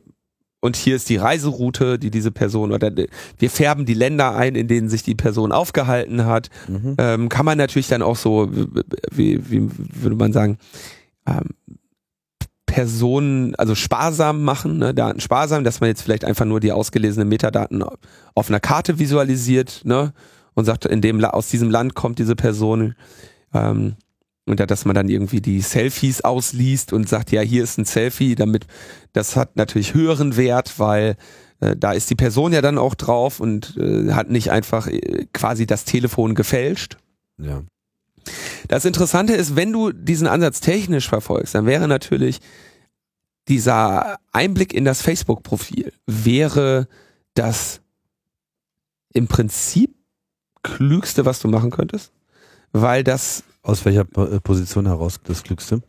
[0.59, 2.91] und hier ist die Reiseroute, die diese Person oder
[3.37, 6.49] wir färben die Länder ein, in denen sich die Person aufgehalten hat.
[6.67, 6.95] Mhm.
[6.97, 8.49] Ähm, kann man natürlich dann auch so,
[9.11, 10.57] wie, wie würde man sagen,
[11.27, 11.49] ähm,
[12.65, 17.29] Personen, also sparsam machen, ne, Daten sparsam, dass man jetzt vielleicht einfach nur die ausgelesenen
[17.29, 17.83] Metadaten
[18.35, 20.13] auf einer Karte visualisiert, ne,
[20.57, 22.95] und sagt, in dem aus diesem Land kommt diese Person.
[23.53, 23.95] Ähm,
[24.47, 28.33] und dass man dann irgendwie die Selfies ausliest und sagt, ja, hier ist ein Selfie,
[28.33, 28.65] damit
[29.13, 31.15] das hat natürlich höheren Wert, weil
[31.59, 35.27] äh, da ist die Person ja dann auch drauf und äh, hat nicht einfach äh,
[35.31, 36.97] quasi das Telefon gefälscht.
[37.37, 37.61] Ja.
[38.67, 42.39] Das Interessante ist, wenn du diesen Ansatz technisch verfolgst, dann wäre natürlich
[43.47, 46.87] dieser Einblick in das Facebook-Profil wäre
[47.35, 47.79] das
[49.13, 49.96] im Prinzip
[50.75, 52.11] Klügste, was du machen könntest?
[52.71, 53.43] Weil das.
[53.63, 55.81] Aus welcher äh, Position heraus das Klügste?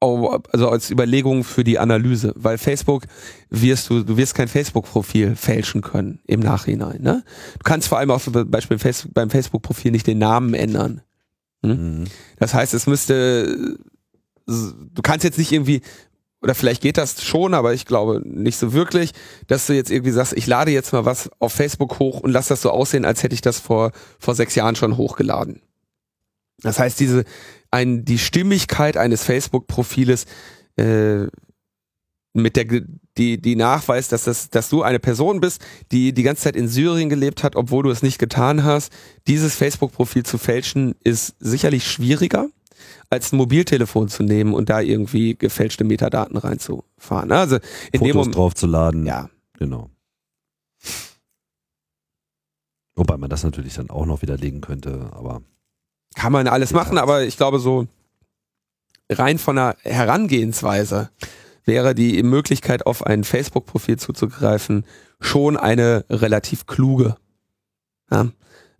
[0.00, 3.04] Oh, also als Überlegung für die Analyse, weil Facebook
[3.48, 7.00] wirst du, du wirst kein Facebook-Profil fälschen können im Nachhinein.
[7.00, 7.24] Ne?
[7.54, 8.78] Du kannst vor allem auch zum Beispiel
[9.14, 11.00] beim Facebook-Profil nicht den Namen ändern.
[11.64, 11.70] Hm?
[12.00, 12.04] Mhm.
[12.38, 13.78] Das heißt, es müsste,
[14.46, 15.80] du kannst jetzt nicht irgendwie
[16.44, 19.12] oder vielleicht geht das schon, aber ich glaube nicht so wirklich,
[19.46, 22.48] dass du jetzt irgendwie sagst, ich lade jetzt mal was auf Facebook hoch und lass
[22.48, 25.62] das so aussehen, als hätte ich das vor, vor sechs Jahren schon hochgeladen.
[26.60, 27.24] Das heißt, diese,
[27.70, 30.26] ein, die Stimmigkeit eines Facebook-Profiles
[30.76, 31.26] äh,
[32.34, 32.66] mit der
[33.16, 36.68] die die Nachweis, dass das dass du eine Person bist, die die ganze Zeit in
[36.68, 38.92] Syrien gelebt hat, obwohl du es nicht getan hast.
[39.28, 42.48] Dieses Facebook Profil zu fälschen ist sicherlich schwieriger
[43.10, 47.32] als ein Mobiltelefon zu nehmen und da irgendwie gefälschte Metadaten reinzufahren.
[47.32, 47.60] Also in
[48.00, 49.06] Fotos dem Moment, draufzuladen.
[49.06, 49.90] ja, Genau.
[52.96, 55.42] Wobei man das natürlich dann auch noch widerlegen könnte, aber
[56.14, 57.88] kann man alles machen, aber ich glaube so
[59.10, 61.10] rein von der Herangehensweise
[61.64, 64.84] wäre die Möglichkeit auf ein Facebook Profil zuzugreifen
[65.20, 67.16] schon eine relativ kluge.
[68.10, 68.28] Ja,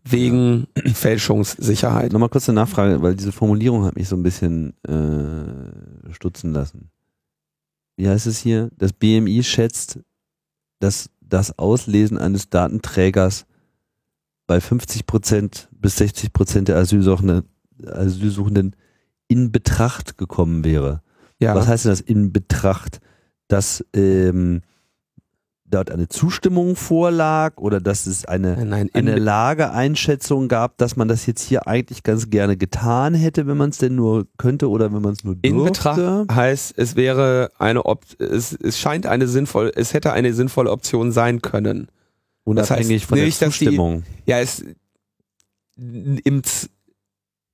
[0.05, 2.13] wegen Fälschungssicherheit.
[2.13, 6.91] nochmal kurz eine Nachfrage, weil diese Formulierung hat mich so ein bisschen äh, stutzen lassen.
[7.97, 8.71] Wie heißt es hier?
[8.77, 10.01] Das BMI schätzt,
[10.81, 13.47] dass das Auslesen eines Datenträgers
[14.47, 17.45] bei 50 Prozent bis 60 Prozent der Asylsuchenden,
[17.87, 18.77] Asylsuchenden
[19.29, 21.03] in Betracht gekommen wäre.
[21.39, 21.55] Ja.
[21.55, 23.01] Was heißt denn das in Betracht?
[23.49, 24.63] Dass ähm,
[25.67, 30.97] dort eine Zustimmung vorlag oder dass es eine, Nein, nein, in eine Lageeinschätzung gab, dass
[30.97, 34.69] man das jetzt hier eigentlich ganz gerne getan hätte, wenn man es denn nur könnte
[34.69, 35.91] oder wenn man es nur In durfte?
[35.91, 40.71] Betracht heißt, es wäre eine Op es, es scheint eine sinnvolle, es hätte eine sinnvolle
[40.71, 41.89] Option sein können.
[42.45, 44.03] Unabhängig das heißt von nicht, der die- Zustimmung.
[44.27, 44.65] Ja, es
[45.77, 46.43] im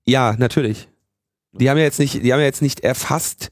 [0.05, 0.88] ja, natürlich.
[1.53, 3.51] Die haben ja jetzt nicht, die haben ja jetzt nicht erfasst,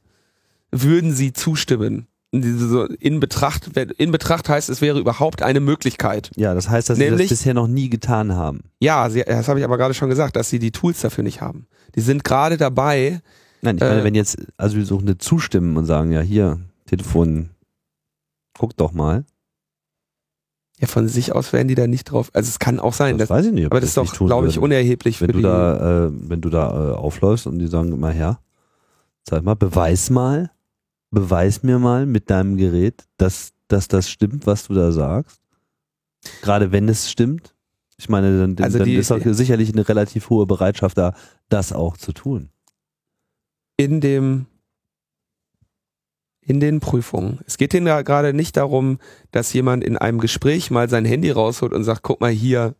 [0.70, 2.06] würden sie zustimmen.
[2.30, 6.30] So In Betracht, in Betracht heißt, es wäre überhaupt eine Möglichkeit.
[6.36, 8.64] Ja, das heißt, dass sie Nämlich- das bisher noch nie getan haben.
[8.80, 11.40] Ja, sie, das habe ich aber gerade schon gesagt, dass sie die Tools dafür nicht
[11.40, 11.66] haben.
[11.94, 13.22] Die sind gerade dabei,
[13.62, 17.50] Nein, ich meine, Äh, wenn jetzt Asylsuchende zustimmen und sagen, ja, hier, Telefon,
[18.58, 19.24] guck doch mal.
[20.78, 22.30] ja, von sich aus werden die da nicht drauf.
[22.34, 23.66] Also es kann auch sein, Das, dass, weiß ich nicht.
[23.66, 25.42] aber die das ist doch, glaube ich, unerheblich wenn für du die.
[25.44, 28.38] da, äh, wenn du da äh, aufläufst und die sagen immer her,
[29.28, 30.50] sag mal, beweis mal,
[31.10, 35.40] beweis mir mal mit deinem Gerät, dass, dass das stimmt, was du da sagst.
[36.42, 37.54] Gerade wenn es stimmt.
[37.96, 41.14] Ich meine, dann, Also dann die- ist auch sicherlich eine relativ hohe Bereitschaft da,
[41.48, 42.50] das auch zu tun.
[43.76, 44.46] in dem
[46.40, 47.40] in den Prüfungen.
[47.46, 48.98] Es geht denen da gerade nicht darum,
[49.32, 52.74] dass jemand in einem Gespräch mal sein Handy rausholt und sagt, guck mal hier,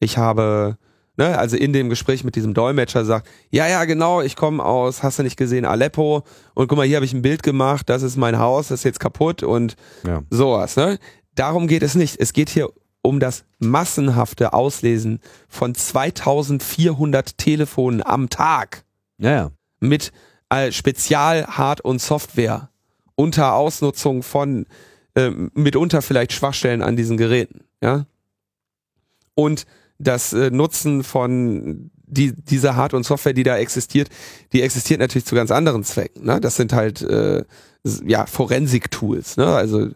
[0.00, 0.76] ich habe,
[1.16, 5.02] ne, also in dem Gespräch mit diesem Dolmetscher sagt, ja, ja, genau, ich komme aus,
[5.02, 6.22] hast du nicht gesehen, Aleppo
[6.54, 8.84] und guck mal, hier habe ich ein Bild gemacht, das ist mein Haus, das ist
[8.84, 9.76] jetzt kaputt und
[10.06, 10.22] Ja.
[10.30, 10.98] sowas, ne?
[11.34, 12.18] Darum geht es nicht.
[12.18, 12.70] Es geht hier
[13.02, 18.84] um das massenhafte Auslesen von 2400 Telefonen am Tag
[19.18, 19.50] Ja, ja.
[19.80, 20.12] mit
[20.50, 22.70] äh, Spezial, Hard- und Software
[23.14, 24.66] unter Ausnutzung von
[25.14, 28.04] ähm, mitunter vielleicht Schwachstellen an diesen Geräten, ja.
[29.34, 29.66] Und
[29.98, 34.08] das äh, Nutzen von die, dieser Hard- und Software, die da existiert,
[34.52, 36.24] die existiert natürlich zu ganz anderen Zwecken.
[36.24, 36.40] Ne?
[36.40, 37.44] Das sind halt äh,
[38.04, 39.46] ja Forensik-Tools, ne?
[39.46, 39.88] also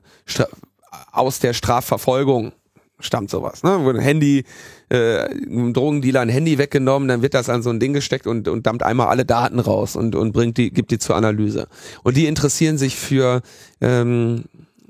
[1.12, 2.52] aus der Strafverfolgung
[2.98, 3.62] stammt sowas.
[3.62, 3.78] Ne?
[3.80, 4.44] Wo ein Handy,
[4.90, 8.48] äh, einem Drogendealer ein Handy weggenommen, dann wird das an so ein Ding gesteckt und,
[8.48, 11.68] und dampft einmal alle Daten raus und, und bringt die, gibt die zur Analyse.
[12.02, 13.42] Und die interessieren sich für,
[13.80, 14.44] ähm,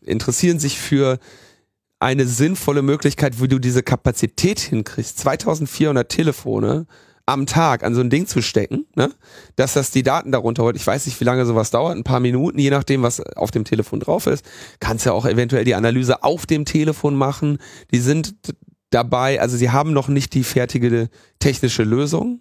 [0.05, 1.19] interessieren sich für
[2.01, 5.19] eine sinnvolle Möglichkeit, wie du diese Kapazität hinkriegst.
[5.19, 6.87] 2400 Telefone
[7.27, 9.13] am Tag an so ein Ding zu stecken, ne?
[9.55, 10.77] dass das die Daten darunter holt.
[10.77, 13.65] Ich weiß nicht, wie lange sowas dauert, ein paar Minuten, je nachdem, was auf dem
[13.65, 14.45] Telefon drauf ist.
[14.81, 17.59] Kannst ja auch eventuell die Analyse auf dem Telefon machen.
[17.93, 18.35] Die sind
[18.89, 21.09] dabei, also sie haben noch nicht die fertige
[21.39, 22.41] technische Lösung,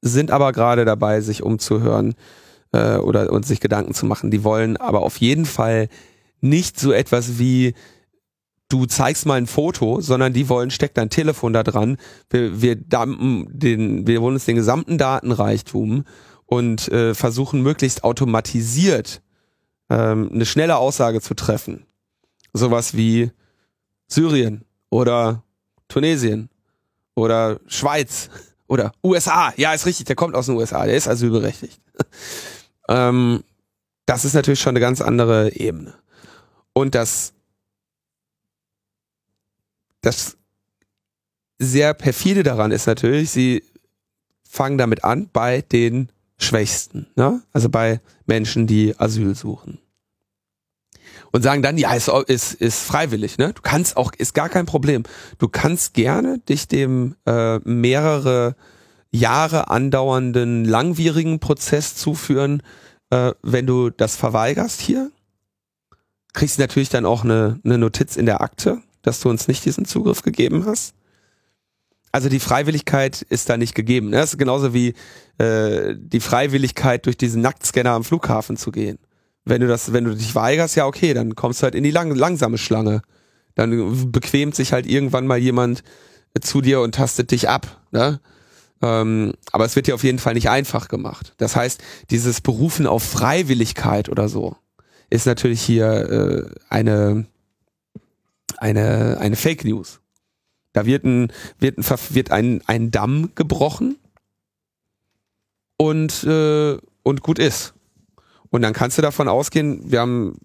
[0.00, 2.14] sind aber gerade dabei, sich umzuhören
[2.72, 4.30] äh, oder und sich Gedanken zu machen.
[4.30, 5.88] Die wollen aber auf jeden Fall
[6.40, 7.74] nicht so etwas wie
[8.68, 11.96] du zeigst mal ein Foto, sondern die wollen, steck dein Telefon da dran,
[12.30, 16.04] wir, wir dumpen den, wir wollen uns den gesamten Datenreichtum
[16.44, 19.22] und äh, versuchen möglichst automatisiert
[19.90, 21.86] ähm, eine schnelle Aussage zu treffen.
[22.52, 23.30] Sowas wie
[24.06, 25.44] Syrien oder
[25.88, 26.50] Tunesien
[27.14, 28.28] oder Schweiz
[28.66, 29.52] oder USA.
[29.56, 31.80] Ja, ist richtig, der kommt aus den USA, der ist asylberechtigt.
[32.88, 33.44] ähm,
[34.06, 35.94] das ist natürlich schon eine ganz andere Ebene.
[36.72, 37.32] Und das,
[40.00, 40.36] das
[41.58, 43.64] sehr perfide daran ist natürlich, sie
[44.48, 47.42] fangen damit an bei den Schwächsten, ne?
[47.52, 49.78] also bei Menschen, die Asyl suchen.
[51.32, 53.52] Und sagen dann, ja, ist, ist, ist freiwillig, ne?
[53.52, 55.02] Du kannst auch, ist gar kein Problem.
[55.38, 58.56] Du kannst gerne dich dem äh, mehrere
[59.10, 62.62] Jahre andauernden langwierigen Prozess zuführen,
[63.10, 65.10] äh, wenn du das verweigerst hier.
[66.38, 69.64] Kriegst du natürlich dann auch eine, eine Notiz in der Akte, dass du uns nicht
[69.64, 70.94] diesen Zugriff gegeben hast.
[72.12, 74.10] Also die Freiwilligkeit ist da nicht gegeben.
[74.10, 74.18] Ne?
[74.18, 74.94] Das ist genauso wie
[75.38, 79.00] äh, die Freiwilligkeit, durch diesen Nacktscanner am Flughafen zu gehen.
[79.44, 81.90] Wenn du das, wenn du dich weigerst, ja okay, dann kommst du halt in die
[81.90, 83.02] lang, langsame Schlange.
[83.56, 85.82] Dann bequemt sich halt irgendwann mal jemand
[86.40, 87.82] zu dir und tastet dich ab.
[87.90, 88.20] Ne?
[88.80, 91.34] Ähm, aber es wird dir auf jeden Fall nicht einfach gemacht.
[91.38, 94.54] Das heißt, dieses Berufen auf Freiwilligkeit oder so
[95.10, 97.26] ist natürlich hier äh, eine,
[98.58, 100.00] eine, eine Fake News.
[100.72, 103.96] Da wird ein, wird ein, wird ein, ein Damm gebrochen
[105.76, 107.74] und, äh, und gut ist.
[108.50, 110.36] Und dann kannst du davon ausgehen, wir haben,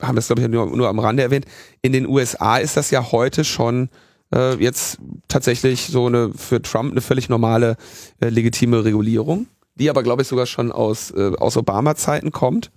[0.00, 1.46] haben das glaube ich nur, nur am Rande erwähnt,
[1.82, 3.88] in den USA ist das ja heute schon
[4.34, 4.98] äh, jetzt
[5.28, 7.76] tatsächlich so eine für Trump eine völlig normale
[8.20, 12.70] äh, legitime Regulierung, die aber glaube ich sogar schon aus, äh, aus Obama-Zeiten kommt,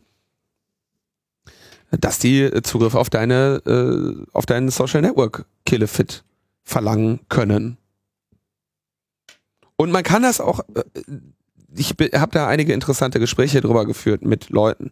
[2.00, 6.24] dass die Zugriff auf deine äh, auf deinen Social Network Killefit
[6.64, 7.78] verlangen können.
[9.76, 10.84] Und man kann das auch äh,
[11.76, 14.92] ich habe da einige interessante Gespräche drüber geführt mit Leuten.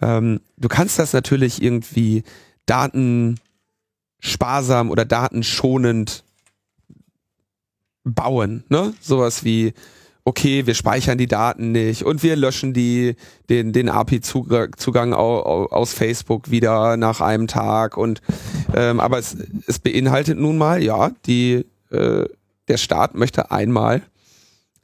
[0.00, 2.24] Ähm, du kannst das natürlich irgendwie
[2.66, 6.24] datensparsam oder datenschonend
[8.04, 8.94] bauen, ne?
[9.00, 9.74] Sowas wie
[10.28, 13.16] okay, wir speichern die Daten nicht und wir löschen die
[13.48, 18.20] den den API-Zugang aus Facebook wieder nach einem Tag und
[18.74, 22.26] ähm, aber es, es beinhaltet nun mal ja die äh,
[22.68, 24.02] der Staat möchte einmal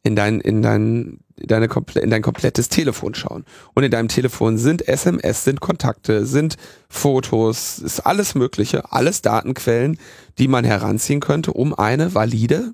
[0.03, 3.45] in dein in dein deine komple in dein komplettes Telefon schauen.
[3.75, 6.57] Und in deinem Telefon sind SMS, sind Kontakte, sind
[6.89, 9.99] Fotos, ist alles Mögliche, alles Datenquellen,
[10.39, 12.73] die man heranziehen könnte, um eine valide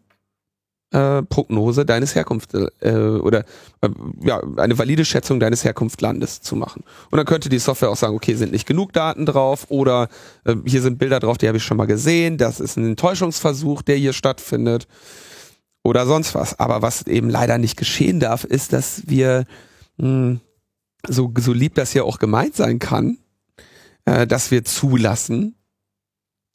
[0.92, 3.44] äh, Prognose deines Herkunft äh, oder
[3.81, 3.88] äh,
[4.22, 6.85] ja eine valide Schätzung deines Herkunftslandes zu machen.
[7.11, 10.09] Und dann könnte die Software auch sagen, okay, sind nicht genug Daten drauf oder
[10.44, 12.38] äh, hier sind Bilder drauf, die habe ich schon mal gesehen.
[12.38, 14.87] Das ist ein Enttäuschungsversuch, der hier stattfindet
[15.83, 16.59] oder sonst was.
[16.59, 19.44] Aber was eben leider nicht geschehen darf, ist, dass wir,
[19.96, 20.40] mh, hm,
[21.09, 23.18] so, so lieb das ja auch gemeint sein kann,
[24.05, 25.55] äh, dass wir zulassen,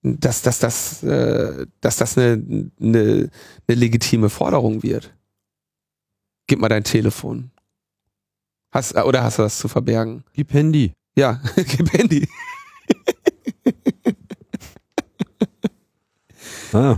[0.06, 2.34] dass, dass, dass, äh, dass das eine,
[2.80, 3.30] eine,
[3.68, 5.12] eine legitime Forderung wird.
[6.48, 7.50] Gib mal dein Telefon.
[8.72, 10.24] Hast, äh, oder hast du das zu verbergen?
[10.34, 10.94] Gib Handy.
[11.15, 12.28] Ja, gib Handy.
[16.74, 16.98] ah.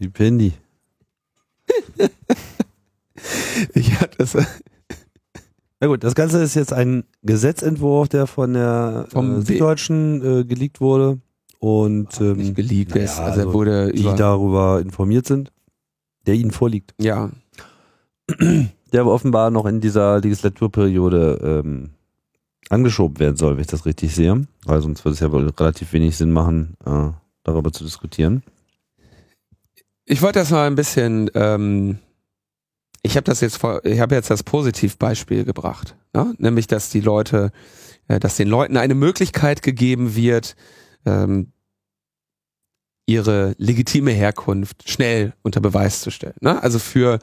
[0.00, 0.52] Die Penny.
[3.74, 4.36] ich hatte das.
[5.80, 10.44] Na gut, das Ganze ist jetzt ein Gesetzentwurf, der von der Vom äh, Süddeutschen äh,
[10.44, 11.18] geleakt wurde.
[11.60, 15.52] Und ähm, nicht geleakt naja, ist, also, wurde die über, darüber informiert sind,
[16.26, 16.94] der ihnen vorliegt.
[17.00, 17.30] ja,
[18.92, 21.90] Der aber offenbar noch in dieser Legislaturperiode ähm,
[22.70, 24.46] angeschoben werden soll, wenn ich das richtig sehe.
[24.64, 27.10] Weil sonst würde es ja wohl relativ wenig Sinn machen, äh,
[27.44, 28.42] darüber zu diskutieren.
[30.06, 31.98] Ich wollte das mal ein bisschen, ähm,
[33.02, 36.34] ich habe das jetzt ich habe jetzt das Positivbeispiel gebracht, ne?
[36.38, 37.52] nämlich dass die Leute,
[38.08, 40.56] äh, dass den Leuten eine Möglichkeit gegeben wird,
[41.06, 41.52] ähm,
[43.06, 46.36] ihre legitime Herkunft schnell unter Beweis zu stellen.
[46.40, 46.62] Ne?
[46.62, 47.18] Also für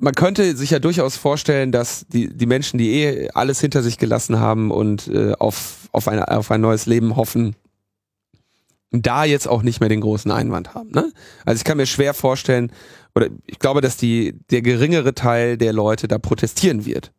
[0.00, 3.98] man könnte sich ja durchaus vorstellen, dass die, die Menschen, die eh alles hinter sich
[3.98, 7.54] gelassen haben und äh, auf, auf, eine, auf ein neues Leben hoffen,
[8.90, 10.90] da jetzt auch nicht mehr den großen Einwand haben.
[10.90, 11.12] Ne?
[11.44, 12.72] Also ich kann mir schwer vorstellen,
[13.20, 17.12] oder ich glaube, dass die der geringere Teil der Leute da protestieren wird,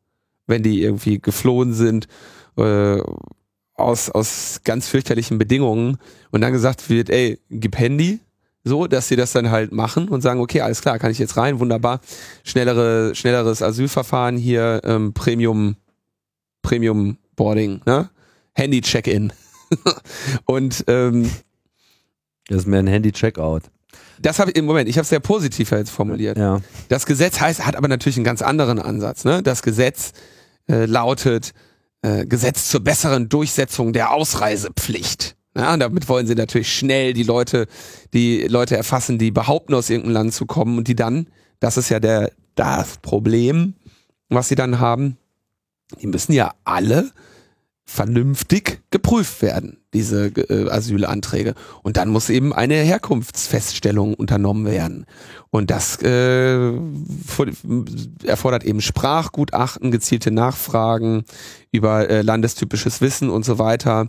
[0.48, 2.08] wenn die irgendwie geflohen sind
[2.58, 3.02] äh,
[3.76, 5.98] aus aus ganz fürchterlichen Bedingungen
[6.32, 8.20] und dann gesagt wird, ey, gib Handy,
[8.64, 11.38] so, dass sie das dann halt machen und sagen, okay, alles klar, kann ich jetzt
[11.38, 12.02] rein, wunderbar,
[12.44, 15.76] schnellere schnelleres Asylverfahren hier, ähm, Premium
[16.62, 18.10] Premium Boarding, ne?
[18.54, 19.34] Handy Check-in.
[20.46, 21.30] und ähm,
[22.48, 23.64] Das ist mehr ein Handy-Checkout.
[24.22, 26.38] Das habe ich im Moment, ich habe es sehr positiv jetzt formuliert.
[26.38, 26.62] Ja.
[26.90, 29.26] Das Gesetz heißt, hat aber natürlich einen ganz anderen Ansatz.
[29.26, 29.44] Ne?
[29.44, 30.12] Das Gesetz
[30.70, 31.54] äh, lautet
[32.02, 35.36] äh, Gesetz zur besseren Durchsetzung der Ausreisepflicht.
[35.56, 37.68] Ja, und damit wollen sie natürlich schnell die Leute,
[38.14, 41.28] die Leute erfassen, die behaupten, aus irgendeinem Land zu kommen und die dann,
[41.60, 43.76] das ist ja der das Problem,
[44.30, 45.18] was sie dann haben,
[46.02, 47.12] die müssen ja alle
[47.92, 51.56] vernünftig geprüft werden, diese äh, Asylanträge.
[51.84, 55.06] Und dann muss eben eine Herkunftsfeststellung unternommen werden.
[55.50, 56.72] Und das äh,
[58.24, 61.26] erfordert eben Sprachgutachten, gezielte Nachfragen
[61.72, 64.08] über äh, landestypisches Wissen und so weiter,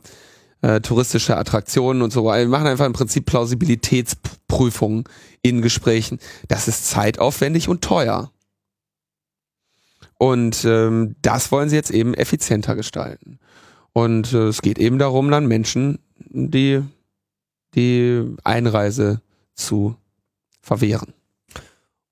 [0.60, 2.42] äh, touristische Attraktionen und so weiter.
[2.42, 5.04] Wir machen einfach im Prinzip Plausibilitätsprüfungen
[5.42, 6.20] in Gesprächen.
[6.46, 8.30] Das ist zeitaufwendig und teuer.
[10.18, 13.40] Und ähm, das wollen sie jetzt eben effizienter gestalten.
[13.92, 15.98] Und äh, es geht eben darum, dann Menschen
[16.30, 16.82] die,
[17.74, 19.20] die Einreise
[19.54, 19.96] zu
[20.60, 21.12] verwehren.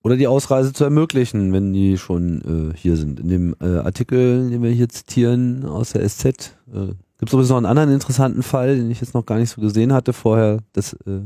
[0.03, 3.20] Oder die Ausreise zu ermöglichen, wenn die schon äh, hier sind.
[3.20, 6.24] In dem äh, Artikel, den wir hier zitieren aus der SZ,
[6.72, 9.51] äh, gibt es übrigens noch einen anderen interessanten Fall, den ich jetzt noch gar nicht
[9.51, 10.61] so gesehen hatte vorher.
[10.72, 11.20] Das, äh,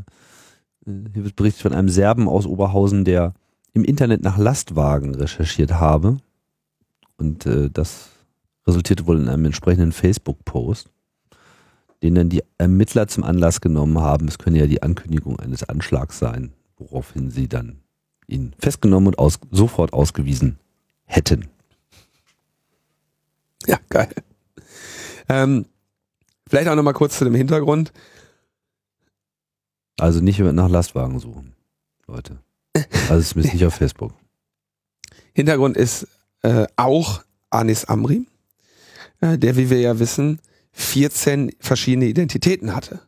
[0.86, 3.34] äh, hier wird berichtet von einem Serben aus Oberhausen, der
[3.74, 6.18] im Internet nach Lastwagen recherchiert habe.
[7.16, 8.10] Und äh, das
[8.66, 10.90] resultierte wohl in einem entsprechenden Facebook-Post,
[12.02, 14.28] den dann die Ermittler zum Anlass genommen haben.
[14.28, 17.80] Es könne ja die Ankündigung eines Anschlags sein, woraufhin sie dann
[18.26, 20.58] ihn festgenommen und aus, sofort ausgewiesen
[21.04, 21.48] hätten.
[23.66, 24.10] Ja, geil.
[25.28, 25.66] Ähm,
[26.46, 27.92] vielleicht auch nochmal kurz zu dem Hintergrund.
[29.98, 31.54] Also nicht nach Lastwagen suchen,
[32.06, 32.38] Leute.
[33.08, 34.12] Also zumindest nicht auf Facebook.
[35.32, 36.08] Hintergrund ist
[36.42, 38.26] äh, auch Anis Amri,
[39.24, 40.40] der, wie wir ja wissen,
[40.72, 43.00] 14 verschiedene Identitäten hatte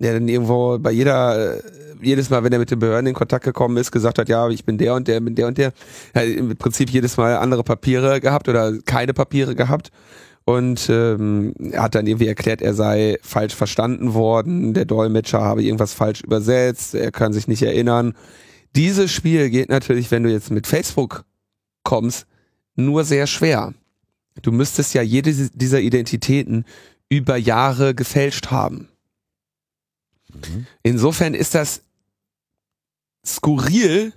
[0.00, 1.62] der dann irgendwo bei jeder, äh,
[2.00, 4.64] jedes Mal, wenn er mit den Behörden in Kontakt gekommen ist, gesagt hat, ja, ich
[4.64, 5.72] bin der und der, bin der und der,
[6.12, 9.90] er hat im Prinzip jedes Mal andere Papiere gehabt oder keine Papiere gehabt
[10.44, 15.62] und ähm, er hat dann irgendwie erklärt, er sei falsch verstanden worden, der Dolmetscher habe
[15.62, 18.14] irgendwas falsch übersetzt, er kann sich nicht erinnern.
[18.76, 21.24] Dieses Spiel geht natürlich, wenn du jetzt mit Facebook
[21.82, 22.26] kommst,
[22.76, 23.74] nur sehr schwer.
[24.42, 26.64] Du müsstest ja jede dieser Identitäten
[27.08, 28.88] über Jahre gefälscht haben.
[30.32, 30.66] Mhm.
[30.82, 31.82] Insofern ist das
[33.24, 34.12] skurril,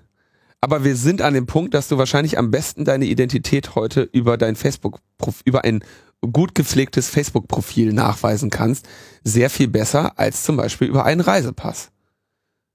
[0.60, 4.38] aber wir sind an dem Punkt, dass du wahrscheinlich am besten deine Identität heute über
[4.38, 5.00] dein Facebook,
[5.46, 5.84] über ein
[6.22, 8.88] gut gepflegtes Facebook-Profil nachweisen kannst.
[9.24, 11.90] Sehr viel besser als zum Beispiel über einen Reisepass.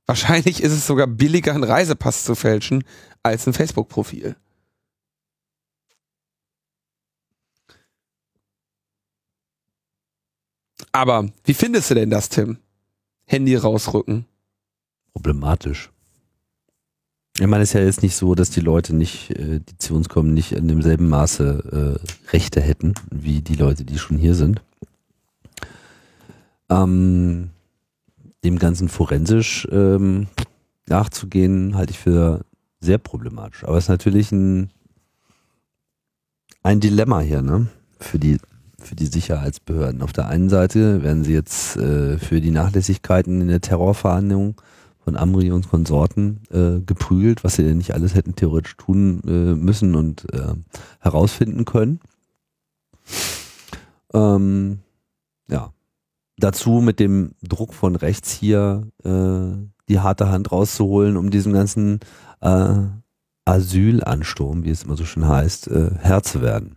[0.07, 2.85] Wahrscheinlich ist es sogar billiger, einen Reisepass zu fälschen,
[3.23, 4.37] als ein Facebook-Profil.
[10.97, 12.57] Aber wie findest du denn das, Tim?
[13.27, 14.25] Handy rausrücken.
[15.13, 15.91] Problematisch.
[17.39, 19.95] Ich meine, es ist ja jetzt nicht so, dass die Leute nicht, äh, die zu
[19.95, 24.35] uns kommen, nicht in demselben Maße äh, Rechte hätten, wie die Leute, die schon hier
[24.35, 24.63] sind.
[26.71, 27.51] Ähm,
[28.43, 30.29] dem Ganzen forensisch ähm,
[30.87, 32.41] nachzugehen, halte ich für
[32.81, 33.65] sehr problematisch.
[33.65, 34.71] Aber es ist natürlich ein,
[36.63, 37.67] ein Dilemma hier, ne?
[38.01, 38.39] Für die
[38.87, 40.01] für die Sicherheitsbehörden.
[40.01, 44.61] Auf der einen Seite werden sie jetzt äh, für die Nachlässigkeiten in der Terrorverhandlung
[45.05, 49.55] von Amri und Konsorten äh, geprügelt, was sie denn nicht alles hätten theoretisch tun äh,
[49.55, 50.55] müssen und äh,
[51.01, 52.01] herausfinden können.
[54.15, 54.81] Ähm,
[55.49, 55.73] ja.
[56.39, 59.57] Dazu mit dem Druck von rechts hier äh,
[59.89, 62.01] die harte Hand rauszuholen, um diesem ganzen
[62.41, 62.75] äh,
[63.45, 66.77] Asylansturm, wie es immer so schön heißt, Herr zu werden.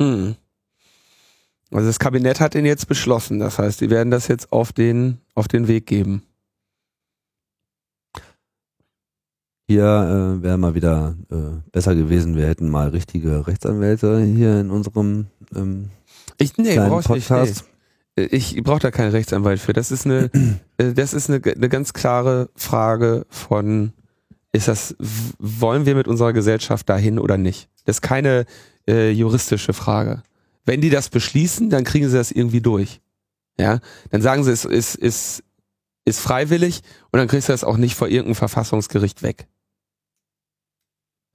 [0.00, 0.36] Hm.
[1.70, 3.38] Also das Kabinett hat ihn jetzt beschlossen.
[3.38, 6.22] Das heißt, die werden das jetzt auf den, auf den Weg geben.
[9.70, 14.70] Hier äh, wäre mal wieder äh, besser gewesen, wir hätten mal richtige Rechtsanwälte hier in
[14.70, 15.90] unserem ähm,
[16.38, 17.64] ich, nee, Podcast.
[18.16, 18.36] Nicht, nee.
[18.36, 19.74] Ich brauche da keinen Rechtsanwalt für.
[19.74, 20.30] Das ist eine,
[20.78, 23.92] äh, das ist eine, eine ganz klare Frage von,
[24.52, 24.96] ist das,
[25.38, 27.68] wollen wir mit unserer Gesellschaft dahin oder nicht?
[27.88, 28.44] Das ist keine
[28.86, 30.22] äh, juristische Frage.
[30.66, 33.00] Wenn die das beschließen, dann kriegen sie das irgendwie durch.
[33.58, 33.80] Ja,
[34.10, 35.42] dann sagen sie, es ist, ist,
[36.04, 39.48] ist freiwillig und dann kriegst du das auch nicht vor irgendeinem Verfassungsgericht weg.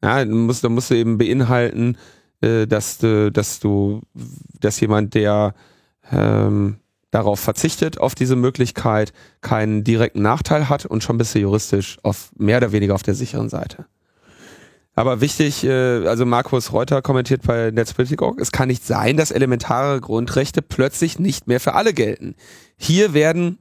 [0.04, 1.98] Ja, dann musst, dann musst du eben beinhalten,
[2.42, 4.02] äh, dass du, dass du,
[4.60, 5.56] dass jemand, der
[6.12, 6.78] ähm,
[7.10, 12.32] darauf verzichtet, auf diese Möglichkeit, keinen direkten Nachteil hat und schon bist du juristisch auf
[12.38, 13.88] mehr oder weniger auf der sicheren Seite.
[14.96, 20.00] Aber wichtig, äh, also Markus Reuter kommentiert bei Netzpolitik.org, es kann nicht sein, dass elementare
[20.00, 22.36] Grundrechte plötzlich nicht mehr für alle gelten.
[22.78, 23.58] Hier werden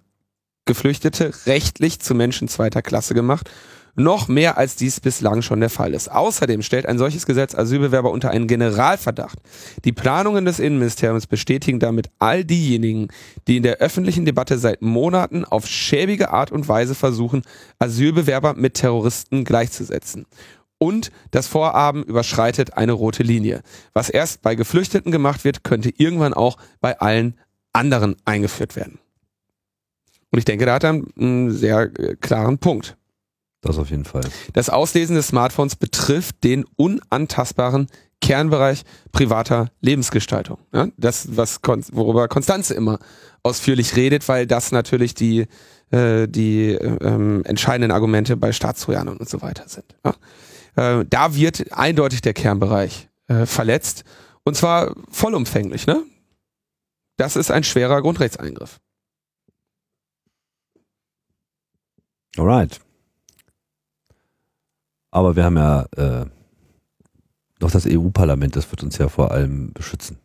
[0.66, 3.51] Geflüchtete rechtlich zu Menschen zweiter Klasse gemacht,
[3.95, 6.11] noch mehr als dies bislang schon der Fall ist.
[6.11, 9.39] Außerdem stellt ein solches Gesetz Asylbewerber unter einen Generalverdacht.
[9.85, 13.09] Die Planungen des Innenministeriums bestätigen damit all diejenigen,
[13.49, 17.43] die in der öffentlichen Debatte seit Monaten auf schäbige Art und Weise versuchen,
[17.78, 20.26] Asylbewerber mit Terroristen gleichzusetzen
[20.83, 23.62] und das Vorhaben überschreitet eine rote Linie.
[23.93, 27.39] Was erst bei Geflüchteten gemacht wird, könnte irgendwann auch bei allen
[27.72, 28.99] anderen eingeführt werden.
[30.33, 32.97] Und ich denke, da hat er einen sehr äh, klaren Punkt.
[33.61, 34.24] Das auf jeden Fall.
[34.55, 37.87] Das Auslesen des Smartphones betrifft den unantastbaren
[38.20, 40.59] Kernbereich privater Lebensgestaltung.
[40.74, 41.61] Ja, das, was
[41.93, 42.99] worüber Konstanze immer
[43.45, 45.47] ausführlich redet, weil das natürlich die,
[45.93, 49.95] äh, die äh, ähm, entscheidenden Argumente bei Staatstrojanern und so weiter sind.
[50.05, 50.14] Ja.
[50.76, 54.04] Äh, da wird eindeutig der Kernbereich äh, verletzt.
[54.44, 56.02] Und zwar vollumfänglich, ne?
[57.16, 58.80] Das ist ein schwerer Grundrechtseingriff.
[62.36, 62.80] Alright.
[65.10, 66.26] Aber wir haben ja äh,
[67.60, 70.18] noch das EU-Parlament, das wird uns ja vor allem beschützen.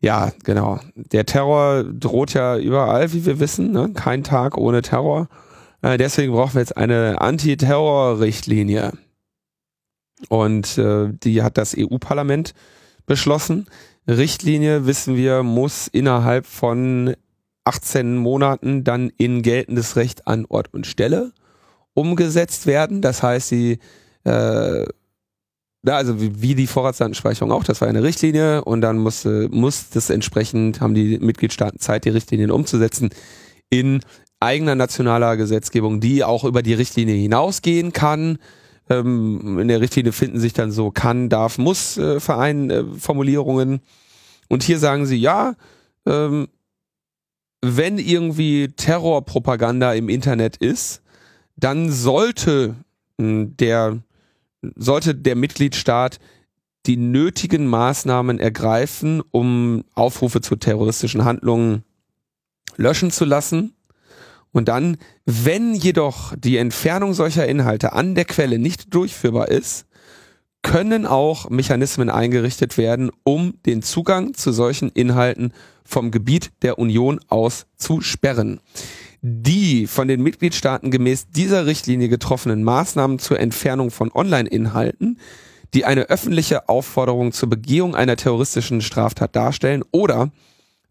[0.00, 0.80] Ja, genau.
[0.94, 3.72] Der Terror droht ja überall, wie wir wissen.
[3.72, 3.92] Ne?
[3.94, 5.28] Kein Tag ohne Terror.
[5.82, 8.92] Äh, deswegen brauchen wir jetzt eine Antiterror-Richtlinie.
[10.28, 12.54] Und äh, die hat das EU-Parlament
[13.06, 13.66] beschlossen.
[14.08, 17.14] Richtlinie, wissen wir, muss innerhalb von
[17.64, 21.32] 18 Monaten dann in geltendes Recht an Ort und Stelle
[21.94, 23.00] umgesetzt werden.
[23.00, 23.78] Das heißt, sie
[24.24, 24.84] äh,
[25.92, 30.80] also wie, die Vorratsdatenspeicherung auch, das war eine Richtlinie und dann muss, muss das entsprechend,
[30.80, 33.10] haben die Mitgliedstaaten Zeit, die Richtlinien umzusetzen
[33.70, 34.00] in
[34.40, 38.38] eigener nationaler Gesetzgebung, die auch über die Richtlinie hinausgehen kann.
[38.90, 43.80] Ähm, in der Richtlinie finden sich dann so kann, darf, muss äh, Verein äh, Formulierungen.
[44.48, 45.54] Und hier sagen sie, ja,
[46.06, 46.48] ähm,
[47.62, 51.02] wenn irgendwie Terrorpropaganda im Internet ist,
[51.56, 52.74] dann sollte
[53.18, 53.98] hm, der
[54.76, 56.18] sollte der Mitgliedstaat
[56.86, 61.84] die nötigen Maßnahmen ergreifen, um Aufrufe zu terroristischen Handlungen
[62.76, 63.74] löschen zu lassen.
[64.54, 69.84] Und dann, wenn jedoch die Entfernung solcher Inhalte an der Quelle nicht durchführbar ist,
[70.62, 75.52] können auch Mechanismen eingerichtet werden, um den Zugang zu solchen Inhalten
[75.84, 78.60] vom Gebiet der Union aus zu sperren.
[79.22, 85.18] Die von den Mitgliedstaaten gemäß dieser Richtlinie getroffenen Maßnahmen zur Entfernung von Online-Inhalten,
[85.74, 90.30] die eine öffentliche Aufforderung zur Begehung einer terroristischen Straftat darstellen oder,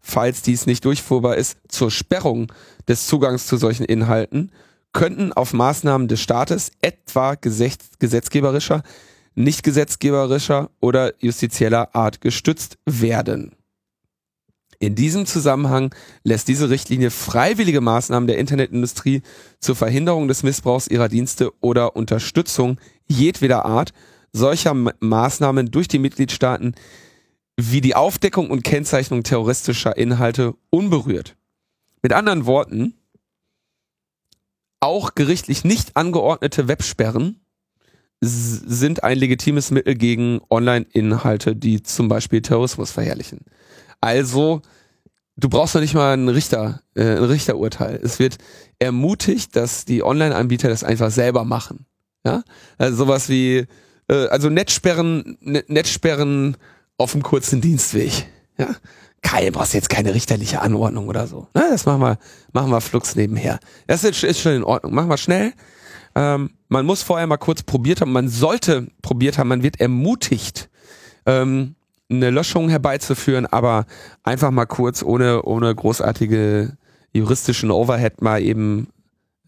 [0.04, 2.52] falls dies nicht durchführbar ist, zur Sperrung
[2.86, 4.52] des Zugangs zu solchen Inhalten,
[4.92, 8.82] könnten auf Maßnahmen des Staates, etwa gesetzgeberischer,
[9.34, 13.56] nicht gesetzgeberischer oder justizieller Art gestützt werden.
[14.78, 19.22] In diesem Zusammenhang lässt diese Richtlinie freiwillige Maßnahmen der Internetindustrie
[19.58, 23.94] zur Verhinderung des Missbrauchs ihrer Dienste oder Unterstützung jedweder Art
[24.32, 26.74] solcher Maßnahmen durch die Mitgliedstaaten
[27.56, 31.36] wie die Aufdeckung und Kennzeichnung terroristischer Inhalte unberührt.
[32.02, 32.94] Mit anderen Worten,
[34.80, 37.40] auch gerichtlich nicht angeordnete Websperren
[38.20, 43.40] sind ein legitimes Mittel gegen Online-Inhalte, die zum Beispiel Terrorismus verherrlichen.
[44.00, 44.62] Also,
[45.36, 47.98] du brauchst noch nicht mal einen Richter, äh, ein Richterurteil.
[48.02, 48.38] Es wird
[48.78, 51.86] ermutigt, dass die Online-Anbieter das einfach selber machen.
[52.26, 52.42] Ja,
[52.78, 53.66] also sowas wie,
[54.08, 56.56] äh, also Netzsperren, Netzsperren
[56.98, 58.26] auf dem kurzen Dienstweg.
[58.58, 58.68] Ja,
[59.22, 61.48] Kai, brauchst jetzt keine richterliche Anordnung oder so.
[61.54, 62.18] Na, das machen wir,
[62.52, 63.58] machen wir flugs nebenher.
[63.86, 64.94] Das ist, ist schon in Ordnung.
[64.94, 65.52] Machen wir schnell.
[66.14, 68.12] Ähm, man muss vorher mal kurz probiert haben.
[68.12, 69.48] Man sollte probiert haben.
[69.48, 70.68] Man wird ermutigt,
[71.26, 71.74] ähm,
[72.10, 73.86] eine Löschung herbeizuführen, aber
[74.22, 76.76] einfach mal kurz ohne, ohne großartige
[77.12, 78.88] juristischen Overhead mal eben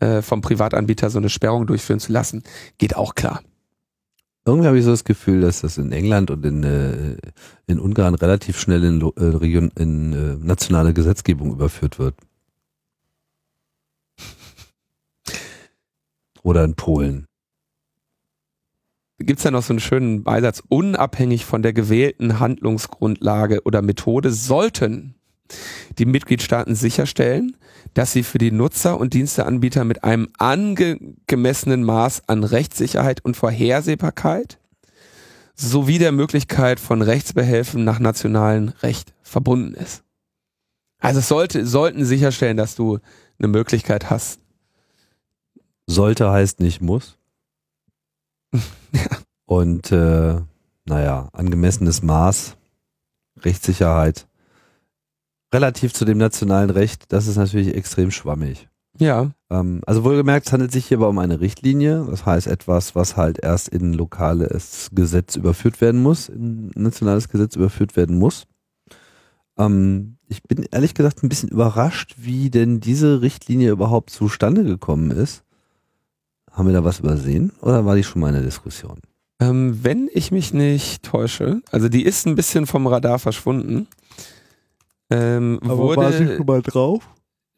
[0.01, 2.43] äh, vom Privatanbieter so eine Sperrung durchführen zu lassen,
[2.79, 3.43] geht auch klar.
[4.47, 7.17] Irgendwie habe ich so das Gefühl, dass das in England und in, äh,
[7.67, 12.15] in Ungarn relativ schnell in, äh, Region, in äh, nationale Gesetzgebung überführt wird.
[16.43, 17.27] Oder in Polen
[19.19, 24.31] gibt es ja noch so einen schönen Beisatz, unabhängig von der gewählten Handlungsgrundlage oder Methode
[24.31, 25.15] sollten
[25.99, 27.57] die Mitgliedstaaten sicherstellen,
[27.95, 34.59] dass sie für die Nutzer und Diensteanbieter mit einem angemessenen Maß an Rechtssicherheit und Vorhersehbarkeit
[35.55, 40.03] sowie der Möglichkeit von Rechtsbehelfen nach nationalem Recht verbunden ist.
[40.99, 42.99] Also es sollte, sollten sicherstellen, dass du
[43.39, 44.41] eine Möglichkeit hast.
[45.87, 47.17] Sollte heißt nicht muss.
[49.47, 50.41] Und äh,
[50.85, 52.57] naja, angemessenes Maß,
[53.39, 54.27] Rechtssicherheit,
[55.57, 58.69] relativ zu dem nationalen Recht, das ist natürlich extrem schwammig.
[58.99, 59.31] Ja.
[59.51, 63.39] Ähm, also wohlgemerkt, es handelt sich hierbei um eine Richtlinie, das heißt etwas, was halt
[63.43, 68.47] erst in lokales Gesetz überführt werden muss, in nationales Gesetz überführt werden muss.
[69.59, 75.11] Ähm, ich bin ehrlich gesagt ein bisschen überrascht, wie denn diese Richtlinie überhaupt zustande gekommen
[75.11, 75.43] ist.
[76.51, 78.99] Haben wir da was übersehen oder war die schon mal eine Diskussion?
[79.41, 83.87] Ähm, wenn ich mich nicht täusche, also die ist ein bisschen vom Radar verschwunden.
[85.11, 87.09] Ähm, Aber wurde, war sie schon mal drauf?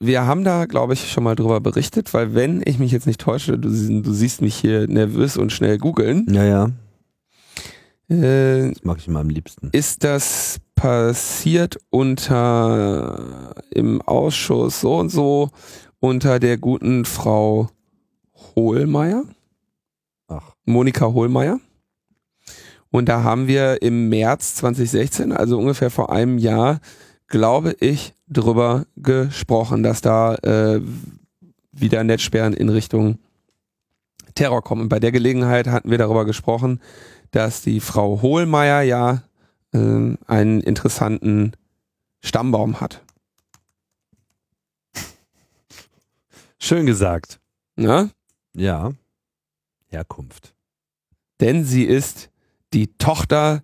[0.00, 3.20] Wir haben da, glaube ich, schon mal drüber berichtet, weil wenn ich mich jetzt nicht
[3.20, 6.26] täusche, du, du siehst mich hier nervös und schnell googeln.
[6.32, 6.70] Ja, ja.
[8.08, 9.70] Äh, das mag ich immer am liebsten.
[9.72, 15.50] Ist das passiert unter im Ausschuss so und so
[15.98, 17.68] unter der guten Frau
[18.54, 19.24] Hohlmeier.
[20.28, 20.54] Ach.
[20.64, 21.58] Monika Hohlmeier.
[22.90, 26.80] Und da haben wir im März 2016, also ungefähr vor einem Jahr,
[27.28, 30.80] glaube ich, drüber gesprochen, dass da äh,
[31.72, 33.18] wieder Netzsperren in Richtung
[34.34, 34.82] Terror kommen.
[34.82, 36.80] Und bei der Gelegenheit hatten wir darüber gesprochen,
[37.30, 39.22] dass die Frau Hohlmeier ja
[39.72, 41.52] äh, einen interessanten
[42.20, 43.02] Stammbaum hat.
[46.58, 47.40] Schön gesagt.
[47.76, 48.10] Ne?
[48.54, 48.92] Ja.
[49.86, 50.54] Herkunft.
[51.40, 52.30] Denn sie ist
[52.72, 53.62] die Tochter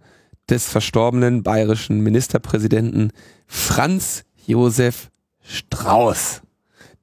[0.51, 3.12] des verstorbenen bayerischen Ministerpräsidenten
[3.47, 5.11] Franz Josef
[5.42, 6.42] Strauß,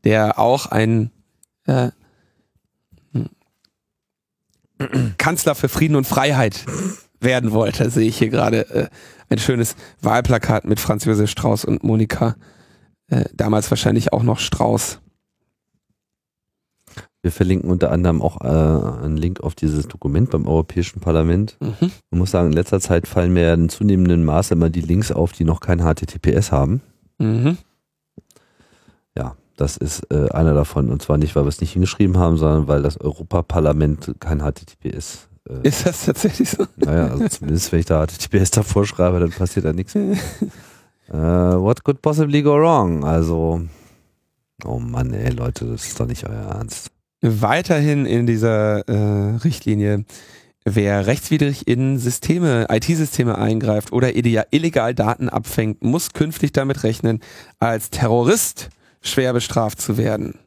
[0.04, 1.12] der auch ein
[1.66, 1.92] äh,
[5.18, 6.66] Kanzler für Frieden und Freiheit
[7.20, 8.88] werden wollte, sehe ich hier gerade äh,
[9.30, 12.36] ein schönes Wahlplakat mit Franz Josef Strauß und Monika,
[13.08, 15.00] äh, damals wahrscheinlich auch noch Strauß.
[17.24, 21.56] Wir verlinken unter anderem auch äh, einen Link auf dieses Dokument beim Europäischen Parlament.
[21.60, 21.92] Mhm.
[22.10, 25.32] Man muss sagen, in letzter Zeit fallen mir in zunehmendem Maße immer die Links auf,
[25.32, 26.82] die noch kein HTTPS haben.
[27.20, 27.58] Mhm.
[29.16, 30.90] Ja, das ist äh, einer davon.
[30.90, 35.30] Und zwar nicht, weil wir es nicht hingeschrieben haben, sondern weil das Europaparlament kein HTTPS
[35.48, 36.66] äh, Ist das tatsächlich so?
[36.78, 39.96] Naja, also zumindest wenn ich da HTTPS davor schreibe, dann passiert da nichts.
[39.96, 40.08] Äh,
[41.12, 43.04] what could possibly go wrong?
[43.04, 43.62] Also,
[44.64, 46.90] oh Mann, ey, Leute, das ist doch nicht euer Ernst.
[47.22, 50.06] Weiterhin in dieser äh, Richtlinie,
[50.66, 57.20] wer rechtswidrig in Systeme, IT-Systeme eingreift oder illegal Daten abfängt, muss künftig damit rechnen,
[57.60, 58.70] als Terrorist
[59.02, 60.40] schwer bestraft zu werden.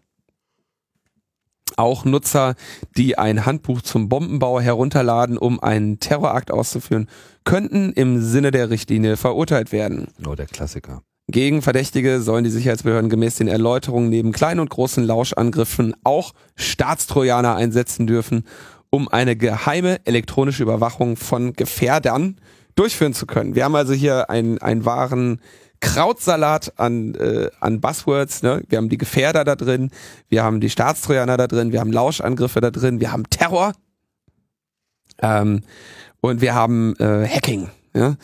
[1.76, 2.54] Auch Nutzer,
[2.96, 7.08] die ein Handbuch zum Bombenbau herunterladen, um einen Terrorakt auszuführen,
[7.44, 10.08] könnten im Sinne der Richtlinie verurteilt werden.
[10.26, 11.02] Oh, der Klassiker.
[11.28, 17.56] Gegen Verdächtige sollen die Sicherheitsbehörden gemäß den Erläuterungen neben kleinen und großen Lauschangriffen auch Staatstrojaner
[17.56, 18.44] einsetzen dürfen,
[18.90, 22.36] um eine geheime elektronische Überwachung von Gefährdern
[22.74, 23.54] durchführen zu können.
[23.54, 25.40] Wir haben also hier einen, einen wahren
[25.80, 28.42] Krautsalat an, äh, an Buzzwords.
[28.42, 28.62] Ne?
[28.68, 29.90] Wir haben die Gefährder da drin,
[30.28, 33.72] wir haben die Staatstrojaner da drin, wir haben Lauschangriffe da drin, wir haben Terror
[35.20, 35.62] ähm,
[36.20, 37.70] und wir haben äh, Hacking.
[37.94, 38.16] Ja?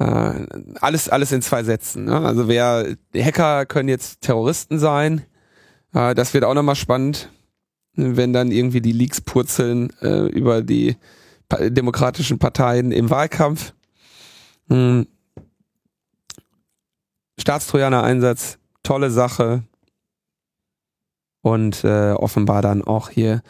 [0.00, 0.46] Äh,
[0.80, 2.06] alles, alles in zwei Sätzen.
[2.06, 2.18] Ne?
[2.18, 5.26] Also wer Hacker können jetzt Terroristen sein.
[5.92, 7.28] Äh, das wird auch nochmal spannend,
[7.94, 10.96] wenn dann irgendwie die Leaks purzeln äh, über die
[11.50, 13.74] pa demokratischen Parteien im Wahlkampf.
[14.70, 15.06] Hm.
[17.38, 19.64] Staatstrojaner-Einsatz, tolle Sache.
[21.42, 23.42] Und äh, offenbar dann auch hier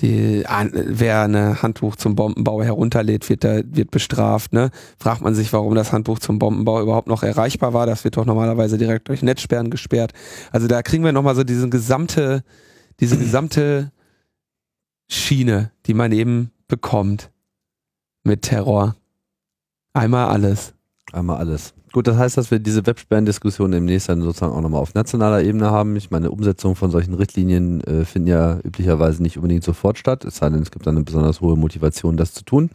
[0.00, 4.52] die, wer eine Handbuch zum Bombenbau herunterlädt, wird, da, wird bestraft.
[4.52, 4.70] Ne?
[4.98, 7.86] Fragt man sich, warum das Handbuch zum Bombenbau überhaupt noch erreichbar war.
[7.86, 10.12] Das wird doch normalerweise direkt durch Netzsperren gesperrt.
[10.52, 12.44] Also da kriegen wir nochmal so diese gesamte,
[13.00, 13.90] diese gesamte
[15.08, 17.30] Schiene, die man eben bekommt
[18.22, 18.94] mit Terror.
[19.94, 20.74] Einmal alles.
[21.12, 21.74] Einmal alles.
[21.92, 25.70] Gut, das heißt, dass wir diese Websperren-Diskussion demnächst dann sozusagen auch nochmal auf nationaler Ebene
[25.70, 25.96] haben.
[25.96, 30.36] Ich meine, Umsetzung von solchen Richtlinien äh, finden ja üblicherweise nicht unbedingt sofort statt, es
[30.36, 32.70] sei denn, es gibt dann eine besonders hohe Motivation, das zu tun.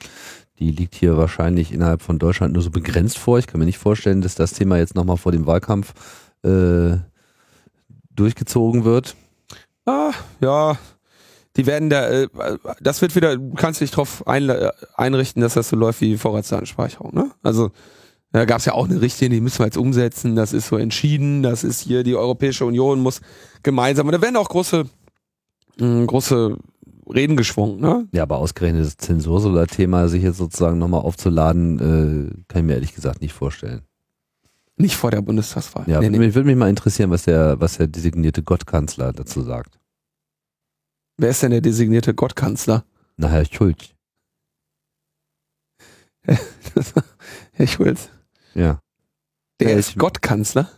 [0.59, 3.37] Die liegt hier wahrscheinlich innerhalb von Deutschland nur so begrenzt vor.
[3.37, 5.93] Ich kann mir nicht vorstellen, dass das Thema jetzt nochmal vor dem Wahlkampf
[6.43, 6.97] äh,
[8.15, 9.15] durchgezogen wird.
[9.85, 10.11] Ah,
[10.41, 10.77] ja.
[11.55, 12.27] Die werden da, äh,
[12.81, 14.49] das wird wieder, du kannst dich drauf ein,
[14.95, 17.31] einrichten, dass das so läuft wie Vorratsdatenspeicherung, ne?
[17.43, 17.71] Also,
[18.33, 20.75] da gab es ja auch eine Richtlinie, die müssen wir jetzt umsetzen, das ist so
[20.77, 23.21] entschieden, das ist hier, die Europäische Union muss
[23.63, 24.85] gemeinsam, und da werden auch große,
[25.79, 26.57] mh, große
[27.13, 28.07] Reden geschwungen, ne?
[28.13, 32.95] Ja, aber ausgerechnet das Zensursolar-Thema sich jetzt sozusagen nochmal aufzuladen, äh, kann ich mir ehrlich
[32.95, 33.81] gesagt nicht vorstellen.
[34.77, 35.83] Nicht vor der Bundestagswahl.
[35.87, 36.17] Ja, Nee, nee.
[36.17, 39.79] mich würde mich mal interessieren, was der, was der designierte Gottkanzler dazu sagt.
[41.17, 42.83] Wer ist denn der designierte Gottkanzler?
[43.17, 43.89] Na, Herr Schulz.
[47.51, 48.09] Herr Schulz.
[48.55, 48.79] Ja.
[49.59, 50.69] Der Ja, ist Gottkanzler?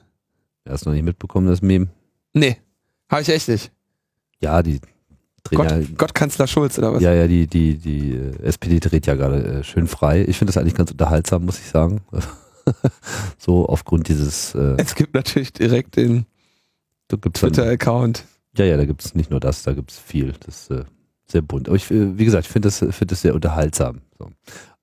[0.64, 1.88] Er ist noch nicht mitbekommen, das Meme.
[2.34, 2.58] Nee,
[3.10, 3.72] habe ich echt nicht.
[4.40, 4.80] Ja, die
[5.44, 7.02] drehen Gott, ja, Gottkanzler Schulz oder was?
[7.02, 10.26] ja, ja, die, die, die äh, SPD dreht ja gerade äh, schön frei.
[10.28, 12.02] Ich finde das eigentlich ganz unterhaltsam, muss ich sagen.
[13.38, 16.26] so aufgrund dieses, äh, Es gibt natürlich direkt den
[17.10, 18.26] Twitter-Account.
[18.58, 20.34] ja, ja, da gibt es nicht nur das, da gibt es viel.
[20.46, 20.84] Das ist äh,
[21.28, 21.68] sehr bunt.
[21.68, 24.02] Aber ich, äh, wie gesagt, ich finde das, finde das sehr unterhaltsam.
[24.18, 24.30] So.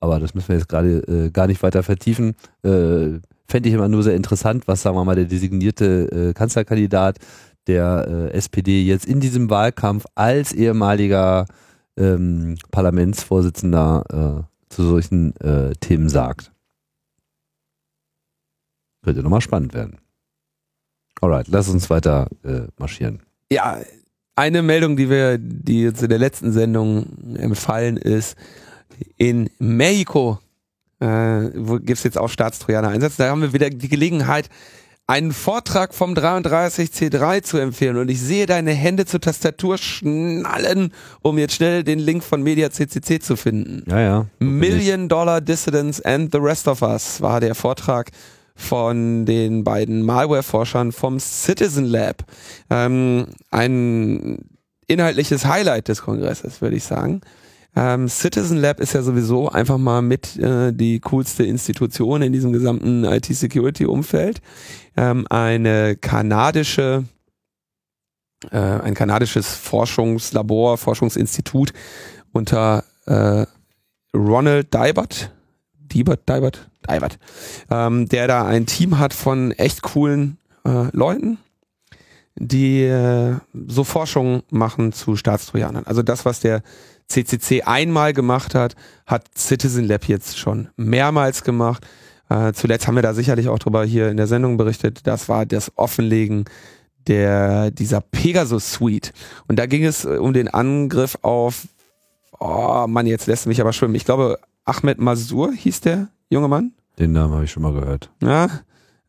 [0.03, 2.35] Aber das müssen wir jetzt gerade äh, gar nicht weiter vertiefen.
[2.65, 7.19] Äh, Fände ich immer nur sehr interessant, was, sagen wir mal, der designierte äh, Kanzlerkandidat
[7.69, 11.47] der äh, SPD jetzt in diesem Wahlkampf als ehemaliger
[11.97, 16.51] ähm, Parlamentsvorsitzender äh, zu solchen äh, Themen sagt.
[19.05, 19.99] Könnte nochmal spannend werden.
[21.21, 22.27] Alright, lass uns weiter
[22.79, 23.21] marschieren.
[23.53, 23.79] Ja,
[24.35, 28.37] eine Meldung, die wir, die jetzt in der letzten Sendung empfallen ist,
[29.17, 30.39] in Mexiko
[31.03, 33.17] äh, wo gibt's jetzt auch Staatstrojaner Einsatz.
[33.17, 34.49] Da haben wir wieder die Gelegenheit,
[35.09, 41.39] einen Vortrag vom 33C3 zu empfehlen und ich sehe deine Hände zur Tastatur schnallen, um
[41.39, 43.83] jetzt schnell den Link von Media CCC zu finden.
[43.91, 44.27] Ja, ja.
[44.39, 48.11] Million Dollar Dissidents and the Rest of Us war der Vortrag
[48.55, 52.25] von den beiden Malware-Forschern vom Citizen Lab.
[52.71, 54.39] Ähm, ein
[54.87, 57.23] inhaltliches Highlight des Kongresses, würde ich sagen.
[57.75, 62.53] Ähm, Citizen Lab ist ja sowieso einfach mal mit äh, die coolste Institution in diesem
[62.53, 64.43] gesamten IT-Security-Umfeld.
[64.97, 67.05] Ähm, eine kanadische,
[68.51, 71.73] äh, ein kanadisches Forschungslabor, Forschungsinstitut
[72.33, 73.47] unter äh,
[74.15, 75.33] Ronald Dybert,
[75.79, 77.19] Dybert, Dybert, Dybert,
[77.71, 81.39] ähm, der da ein Team hat von echt coolen äh, Leuten,
[82.35, 85.87] die äh, so Forschung machen zu Staatstrojanern.
[85.87, 86.63] Also das, was der
[87.09, 88.75] CCC einmal gemacht hat,
[89.07, 91.87] hat Citizen Lab jetzt schon mehrmals gemacht.
[92.29, 95.07] Äh, zuletzt haben wir da sicherlich auch drüber hier in der Sendung berichtet.
[95.07, 96.45] Das war das Offenlegen
[97.07, 99.13] der dieser Pegasus Suite.
[99.49, 101.67] Und da ging es äh, um den Angriff auf,
[102.39, 103.95] oh Mann, jetzt lässt mich aber schwimmen.
[103.95, 106.73] Ich glaube, Ahmed Masur hieß der junge Mann.
[106.99, 108.11] Den Namen habe ich schon mal gehört.
[108.23, 108.49] Ja,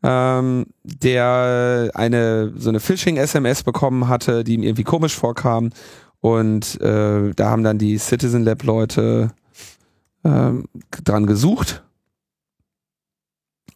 [0.02, 5.70] ähm, der eine so eine Phishing-SMS bekommen hatte, die ihm irgendwie komisch vorkam.
[6.24, 9.32] Und äh, da haben dann die Citizen Lab Leute
[10.24, 10.64] ähm,
[11.04, 11.84] dran gesucht,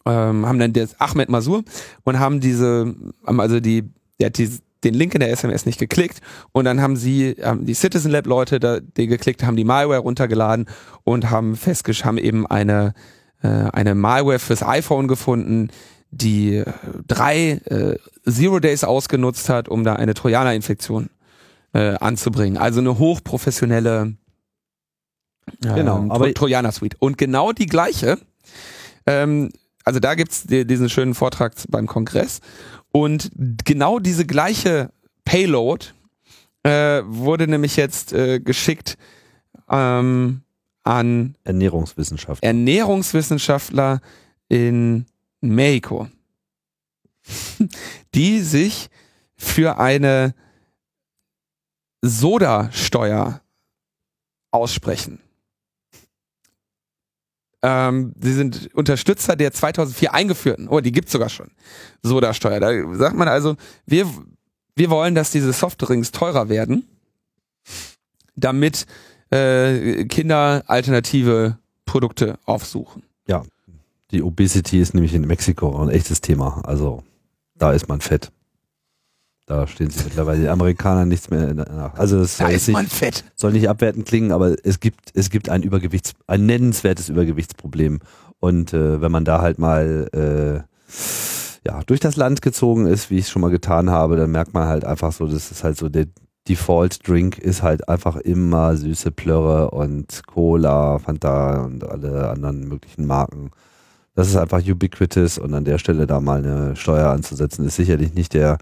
[0.03, 1.63] ähm, haben dann das Ahmed Masur
[2.05, 3.83] und haben diese, haben also die,
[4.19, 4.49] der hat die,
[4.83, 6.21] den Link in der SMS nicht geklickt.
[6.51, 9.99] Und dann haben sie, haben die Citizen Lab Leute, da, die geklickt haben, die Malware
[9.99, 10.65] runtergeladen
[11.03, 12.95] und haben festgestellt, haben eben eine,
[13.43, 15.69] äh, eine Malware fürs iPhone gefunden,
[16.09, 16.65] die äh,
[17.05, 21.11] drei äh, Zero Days ausgenutzt hat, um da eine Trojaner-Infektion
[21.73, 22.57] äh, anzubringen.
[22.57, 24.15] Also eine hochprofessionelle
[25.63, 26.95] äh, Genau, aber- Trojaner-Suite.
[26.99, 28.17] Und genau die gleiche,
[29.05, 29.49] ähm,
[29.83, 32.41] also da gibt's die, diesen schönen Vortrag beim Kongress
[32.91, 33.31] und
[33.65, 34.91] genau diese gleiche
[35.25, 35.87] Payload
[36.63, 38.97] äh, wurde nämlich jetzt äh, geschickt
[39.69, 40.41] ähm,
[40.83, 42.43] an Ernährungswissenschaft.
[42.43, 44.01] Ernährungswissenschaftler
[44.49, 45.05] in
[45.41, 46.07] Mexiko,
[48.15, 48.89] die sich
[49.35, 50.33] für eine
[52.01, 53.41] Sodasteuer
[54.51, 55.19] aussprechen.
[57.61, 61.51] Ähm, sie sind Unterstützer der 2004 eingeführten, oh, die gibt's sogar schon,
[62.01, 62.59] Sodasteuer.
[62.59, 64.07] Da sagt man also, wir,
[64.75, 66.87] wir wollen, dass diese Softdrinks teurer werden,
[68.35, 68.85] damit
[69.29, 73.03] äh, Kinder alternative Produkte aufsuchen.
[74.11, 76.61] Die Obesity ist nämlich in Mexiko ein echtes Thema.
[76.65, 77.03] Also
[77.55, 78.31] da ist man fett.
[79.49, 81.95] Da stehen sich mittlerweile die Amerikaner nichts mehr nach.
[81.95, 83.23] Also das Da soll, nicht, fett.
[83.35, 87.97] soll nicht abwertend klingen, aber es gibt, es gibt ein Übergewichts, ein nennenswertes Übergewichtsproblem.
[88.39, 90.59] Und äh, wenn man da halt mal äh,
[91.65, 94.53] ja, durch das Land gezogen ist, wie ich es schon mal getan habe, dann merkt
[94.53, 96.05] man halt einfach so, das ist halt so der
[96.47, 103.07] Default Drink ist halt einfach immer süße Plörre und Cola, Fanta und alle anderen möglichen
[103.07, 103.49] Marken.
[104.13, 108.13] Das ist einfach ubiquitous und an der Stelle da mal eine Steuer anzusetzen, ist sicherlich
[108.13, 108.59] nicht der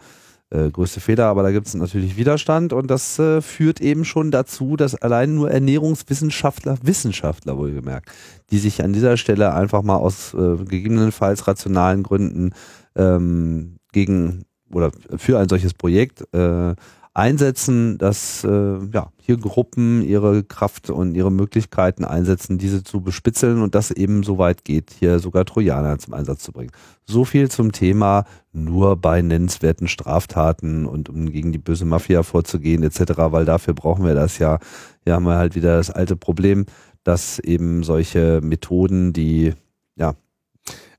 [0.50, 4.32] äh, größte Fehler, aber da gibt es natürlich Widerstand und das äh, führt eben schon
[4.32, 8.10] dazu, dass allein nur Ernährungswissenschaftler, Wissenschaftler wohlgemerkt,
[8.52, 12.54] die sich an dieser Stelle einfach mal aus äh, gegebenenfalls rationalen Gründen
[12.96, 16.76] ähm, gegen oder für ein solches Projekt äh,
[17.18, 23.64] einsetzen, dass äh, ja, hier Gruppen ihre Kraft und ihre Möglichkeiten einsetzen, diese zu bespitzeln
[23.64, 26.72] und das eben so weit geht, hier sogar Trojaner zum Einsatz zu bringen.
[27.06, 32.84] So viel zum Thema nur bei nennenswerten Straftaten und um gegen die böse Mafia vorzugehen
[32.84, 34.60] etc., weil dafür brauchen wir das ja.
[35.04, 36.68] Hier haben wir halt wieder das alte Problem,
[37.04, 39.54] dass eben solche Methoden, die
[39.96, 40.14] ja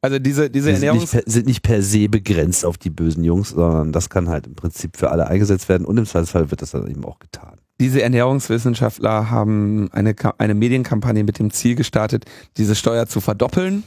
[0.01, 3.25] Also diese, diese die sind, nicht per, sind nicht per se begrenzt auf die bösen
[3.25, 6.63] Jungs, sondern das kann halt im Prinzip für alle eingesetzt werden und im Zweifelsfall wird
[6.63, 7.59] das dann eben auch getan.
[7.81, 12.25] Diese Ernährungswissenschaftler haben eine, eine Medienkampagne mit dem Ziel gestartet,
[12.57, 13.85] diese Steuer zu verdoppeln.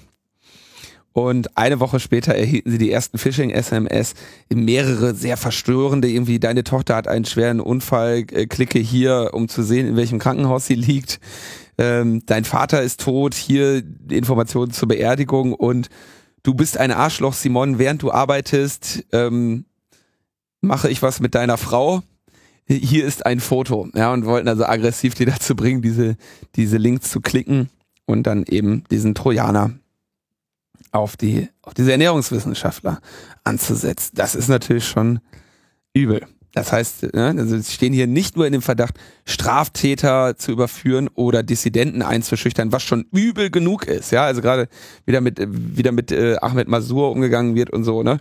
[1.14, 4.14] Und eine Woche später erhielten sie die ersten Phishing-SMS,
[4.53, 9.62] mehrere sehr verstörende, irgendwie, deine Tochter hat einen schweren Unfall, äh, klicke hier, um zu
[9.62, 11.20] sehen, in welchem Krankenhaus sie liegt.
[11.82, 15.54] Ähm, dein Vater ist tot, hier Informationen zur Beerdigung.
[15.54, 15.90] Und
[16.44, 19.66] du bist ein Arschloch, Simon, während du arbeitest, ähm,
[20.62, 22.04] mache ich was mit deiner Frau.
[22.68, 26.18] Hier ist ein Foto, ja, und wollten also aggressiv die dazu bringen, diese,
[26.56, 27.70] diese Links zu klicken
[28.06, 29.72] und dann eben diesen Trojaner
[30.92, 33.02] auf die, auf diese Ernährungswissenschaftler
[33.44, 34.12] anzusetzen.
[34.14, 35.20] Das ist natürlich schon
[35.94, 36.28] übel.
[36.54, 38.95] Das heißt, ne, also sie stehen hier nicht nur in dem Verdacht,
[39.26, 44.12] Straftäter zu überführen oder Dissidenten einzuschüchtern, was schon übel genug ist.
[44.12, 44.68] Ja, also gerade
[45.06, 48.04] wieder mit wieder mit äh, Ahmed Masur umgegangen wird und so.
[48.04, 48.20] Ne,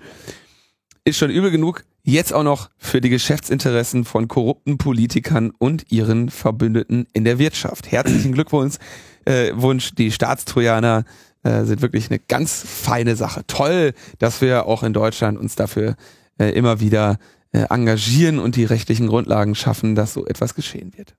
[1.05, 1.85] ist schon übel genug.
[2.03, 7.91] Jetzt auch noch für die Geschäftsinteressen von korrupten Politikern und ihren Verbündeten in der Wirtschaft.
[7.91, 8.76] Herzlichen Glückwunsch,
[9.26, 11.05] äh, Wunsch, die Staatstrojaner
[11.43, 13.43] äh, sind wirklich eine ganz feine Sache.
[13.47, 15.97] Toll, dass wir auch in Deutschland uns dafür
[16.39, 17.18] äh, immer wieder
[17.53, 21.16] äh, engagieren und die rechtlichen Grundlagen schaffen, dass so etwas geschehen wird.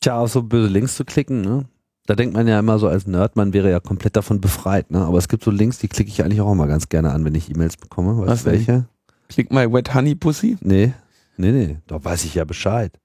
[0.00, 1.66] Tja, auf so böse Links zu klicken, ne?
[2.06, 5.04] Da denkt man ja immer so als Nerd, man wäre ja komplett davon befreit, ne?
[5.04, 7.34] Aber es gibt so Links, die klicke ich eigentlich auch immer ganz gerne an, wenn
[7.34, 8.16] ich E-Mails bekomme.
[8.16, 8.88] Weißt Was, du welche?
[9.28, 10.56] Klick mal Wet Honey Pussy.
[10.60, 10.94] Nee.
[11.36, 11.76] Nee, nee.
[11.86, 12.98] Da weiß ich ja Bescheid.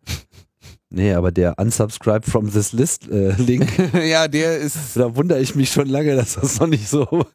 [0.96, 3.68] Nee, aber der Unsubscribe from this list äh, Link,
[4.08, 4.96] ja, der ist.
[4.96, 7.26] da wundere ich mich schon lange, dass das noch nicht so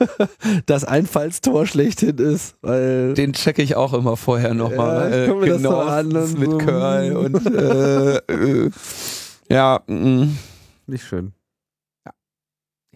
[0.66, 5.26] das Einfallstor schlechthin ist, weil Den checke ich auch immer vorher nochmal.
[5.28, 6.56] Ja, das genau, noch an mit so.
[6.56, 8.70] Curl und äh, äh,
[9.50, 10.38] ja, mm.
[10.86, 11.34] nicht schön.
[12.06, 12.12] Ja.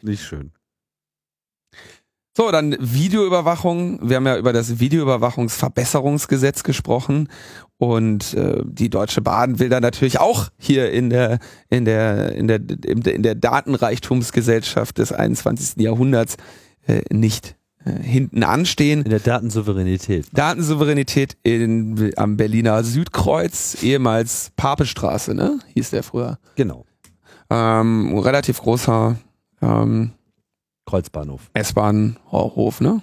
[0.01, 0.53] Nicht schön.
[2.35, 4.09] So, dann Videoüberwachung.
[4.09, 7.29] Wir haben ja über das Videoüberwachungsverbesserungsgesetz gesprochen
[7.79, 11.39] und äh, die Deutsche Bahn will da natürlich auch hier in der
[11.71, 15.81] in der in der in der, Datenreichtumsgesellschaft des 21.
[15.81, 16.37] Jahrhunderts
[16.87, 19.03] äh, nicht äh, hinten anstehen.
[19.03, 20.27] In der Datensouveränität.
[20.33, 25.61] Datensouveränität in, am Berliner Südkreuz, ehemals Papestraße, ne?
[25.75, 26.39] Hieß der früher.
[26.57, 26.85] Genau.
[27.49, 29.17] Ähm, relativ großer
[29.63, 30.11] ähm,
[30.85, 31.49] Kreuzbahnhof.
[31.55, 33.03] S-Bahn-Hof, ne?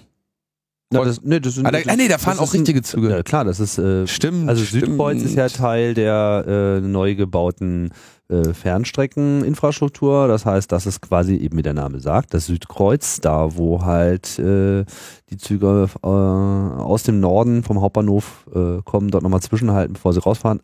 [1.00, 3.10] Na, das, nee, das sind, Ah, da, ah, nee, da fahren auch richtige Züge.
[3.10, 4.50] Ja, klar, das ist äh, Stimmt.
[4.50, 4.86] also stimmt.
[4.86, 7.92] Südkreuz ist ja Teil der äh, neu gebauten
[8.30, 10.28] äh, Fernstreckeninfrastruktur.
[10.28, 14.40] Das heißt, das ist quasi eben wie der Name sagt, das Südkreuz, da wo halt
[14.40, 14.86] äh,
[15.30, 20.22] die Züge äh, aus dem Norden vom Hauptbahnhof äh, kommen, dort nochmal zwischenhalten, bevor sie
[20.22, 20.62] rausfahren.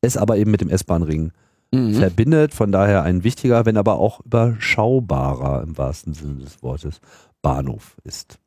[0.00, 1.32] Es aber eben mit dem S-Bahn-Ring
[1.72, 1.94] Mhm.
[1.94, 7.00] verbindet, von daher ein wichtiger, wenn aber auch überschaubarer im wahrsten Sinne des Wortes
[7.42, 8.38] Bahnhof ist.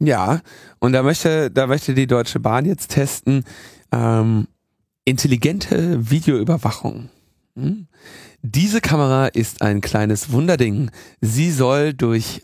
[0.00, 0.40] Ja,
[0.78, 3.44] und da möchte, da möchte die Deutsche Bahn jetzt testen,
[3.92, 4.48] ähm,
[5.04, 7.10] intelligente Videoüberwachung.
[7.54, 7.86] Hm?
[8.42, 10.90] Diese Kamera ist ein kleines Wunderding.
[11.20, 12.42] Sie soll durch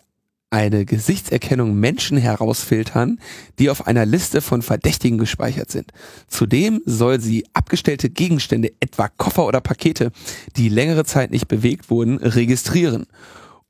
[0.51, 3.19] eine Gesichtserkennung Menschen herausfiltern,
[3.59, 5.93] die auf einer Liste von Verdächtigen gespeichert sind.
[6.29, 10.13] Zudem soll sie abgestellte Gegenstände, etwa Koffer oder Pakete,
[10.57, 13.07] die längere Zeit nicht bewegt wurden, registrieren.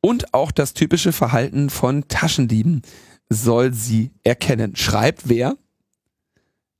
[0.01, 2.83] Und auch das typische Verhalten von Taschendieben
[3.29, 4.77] soll sie erkennen.
[4.77, 5.57] Schreibt wer?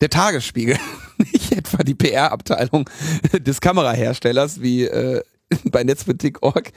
[0.01, 0.77] Der Tagesspiegel.
[1.33, 2.89] Nicht etwa die PR-Abteilung
[3.33, 5.23] des Kameraherstellers, wie äh,
[5.65, 6.73] bei Netzpolitik.org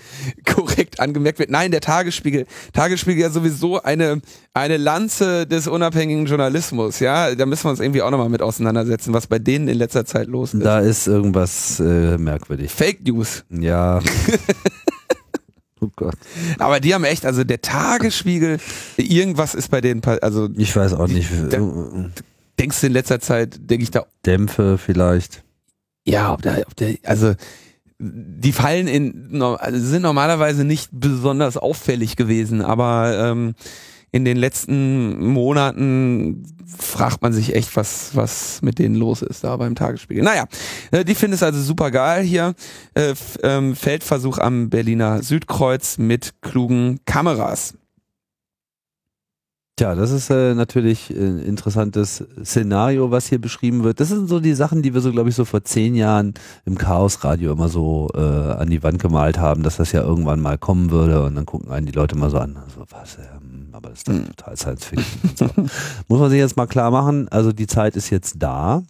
[0.45, 1.49] korrekt angemerkt wird.
[1.49, 2.45] Nein, der Tagesspiegel.
[2.73, 4.21] Tagesspiegel ja sowieso eine,
[4.53, 6.99] eine Lanze des unabhängigen Journalismus.
[6.99, 10.05] Ja, da müssen wir uns irgendwie auch nochmal mit auseinandersetzen, was bei denen in letzter
[10.05, 10.63] Zeit los ist.
[10.63, 12.71] Da ist irgendwas äh, merkwürdig.
[12.71, 13.43] Fake News.
[13.49, 13.99] Ja.
[15.81, 16.15] oh Gott.
[16.59, 18.59] Aber die haben echt, also der Tagesspiegel,
[18.97, 21.29] irgendwas ist bei denen, also Ich weiß auch nicht.
[21.51, 22.11] Der-
[22.59, 25.43] denkst du in letzter Zeit, denke ich da, Dämpfe vielleicht.
[26.05, 27.33] ja, ob der, ob der, also
[28.01, 33.55] die fallen in, also sind normalerweise nicht besonders auffällig gewesen, aber ähm,
[34.11, 39.55] in den letzten Monaten fragt man sich echt, was, was mit denen los ist da
[39.57, 40.23] beim Tagesspiegel.
[40.23, 40.45] Naja,
[40.91, 42.53] äh, die finden es also super geil hier.
[42.93, 47.73] Äh, ähm, Feldversuch am Berliner Südkreuz mit klugen Kameras.
[49.79, 54.01] Tja, das ist äh, natürlich ein interessantes Szenario, was hier beschrieben wird.
[54.01, 56.33] Das sind so die Sachen, die wir so, glaube ich, so vor zehn Jahren
[56.65, 60.57] im Chaosradio immer so äh, an die Wand gemalt haben, dass das ja irgendwann mal
[60.57, 63.48] kommen würde und dann gucken einen die Leute mal so an, so was, ähm,
[63.79, 64.25] aber das ist Hm.
[64.35, 65.31] total Science Fiction.
[65.35, 65.45] So.
[66.07, 68.83] Muss man sich jetzt mal klar machen, also die Zeit ist jetzt da.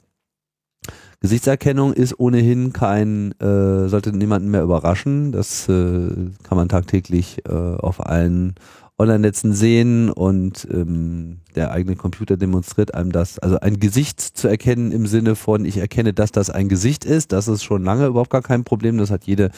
[1.21, 5.31] Gesichtserkennung ist ohnehin kein, äh, sollte niemanden mehr überraschen.
[5.31, 6.07] Das äh,
[6.43, 8.55] kann man tagtäglich äh, auf allen
[8.99, 13.39] Online-Netzen sehen und ähm, der eigene Computer demonstriert einem das.
[13.39, 17.31] Also ein Gesicht zu erkennen im Sinne von, ich erkenne, dass das ein Gesicht ist,
[17.31, 18.97] das ist schon lange überhaupt gar kein Problem.
[18.97, 19.51] Das hat jede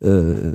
[0.00, 0.54] äh,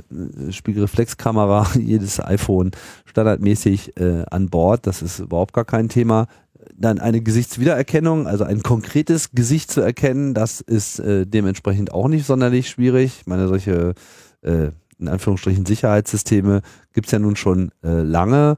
[0.50, 2.70] Spiegelreflexkamera, jedes iPhone
[3.04, 4.86] standardmäßig äh, an Bord.
[4.86, 6.26] Das ist überhaupt gar kein Thema.
[6.74, 12.26] Dann eine Gesichtswiedererkennung, also ein konkretes Gesicht zu erkennen, das ist äh, dementsprechend auch nicht
[12.26, 13.18] sonderlich schwierig.
[13.20, 13.94] Ich meine, solche
[14.42, 14.70] äh,
[15.00, 18.56] in Anführungsstrichen Sicherheitssysteme gibt's ja nun schon äh, lange.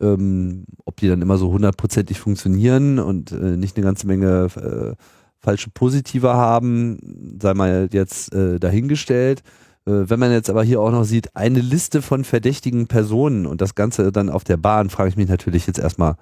[0.00, 5.02] Ähm, ob die dann immer so hundertprozentig funktionieren und äh, nicht eine ganze Menge äh,
[5.38, 9.42] falsche Positive haben, sei mal jetzt äh, dahingestellt.
[9.86, 13.60] Äh, wenn man jetzt aber hier auch noch sieht, eine Liste von verdächtigen Personen und
[13.60, 16.16] das Ganze dann auf der Bahn, frage ich mich natürlich jetzt erstmal,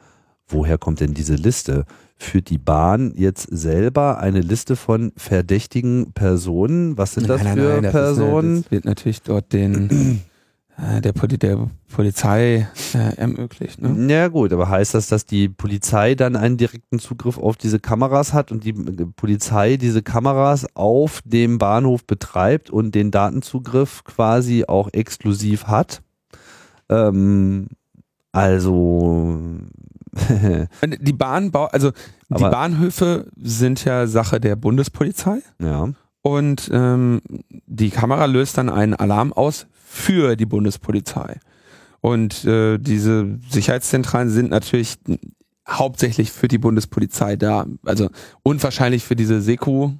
[0.46, 1.84] woher kommt denn diese Liste?
[2.20, 6.98] Führt die Bahn jetzt selber eine Liste von verdächtigen Personen?
[6.98, 8.62] Was sind das Nein, nein, für nein, das ist Personen?
[8.62, 10.20] Das wird natürlich dort den
[10.76, 13.80] äh, der, Poli der Polizei äh, ermöglicht.
[13.80, 14.12] Ne?
[14.12, 18.32] Ja gut, aber heißt das, dass die Polizei dann einen direkten Zugriff auf diese Kameras
[18.32, 24.64] hat und die äh, Polizei diese Kameras auf dem Bahnhof betreibt und den Datenzugriff quasi
[24.66, 26.02] auch exklusiv hat?
[26.88, 27.68] Ähm,
[28.32, 29.30] also
[31.00, 31.90] die Bahnbau, also
[32.28, 35.88] die Aber- Bahnhöfe sind ja Sache der Bundespolizei ja,
[36.22, 37.20] und ähm,
[37.66, 41.40] die Kamera löst dann einen Alarm aus für die Bundespolizei.
[42.00, 44.98] Und äh, diese Sicherheitszentralen sind natürlich
[45.68, 47.66] hauptsächlich für die Bundespolizei da.
[47.84, 48.08] Also
[48.42, 49.90] unwahrscheinlich für diese Seku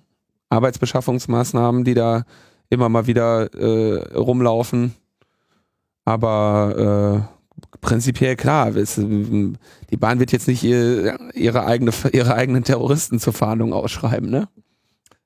[0.49, 2.25] Arbeitsbeschaffungsmaßnahmen, die da
[2.71, 4.95] immer mal wieder äh, rumlaufen.
[6.05, 7.38] Aber äh,
[7.81, 9.57] prinzipiell klar, ähm,
[9.91, 14.49] die Bahn wird jetzt nicht ihr, ihre, eigene, ihre eigenen Terroristen zur Fahndung ausschreiben, ne?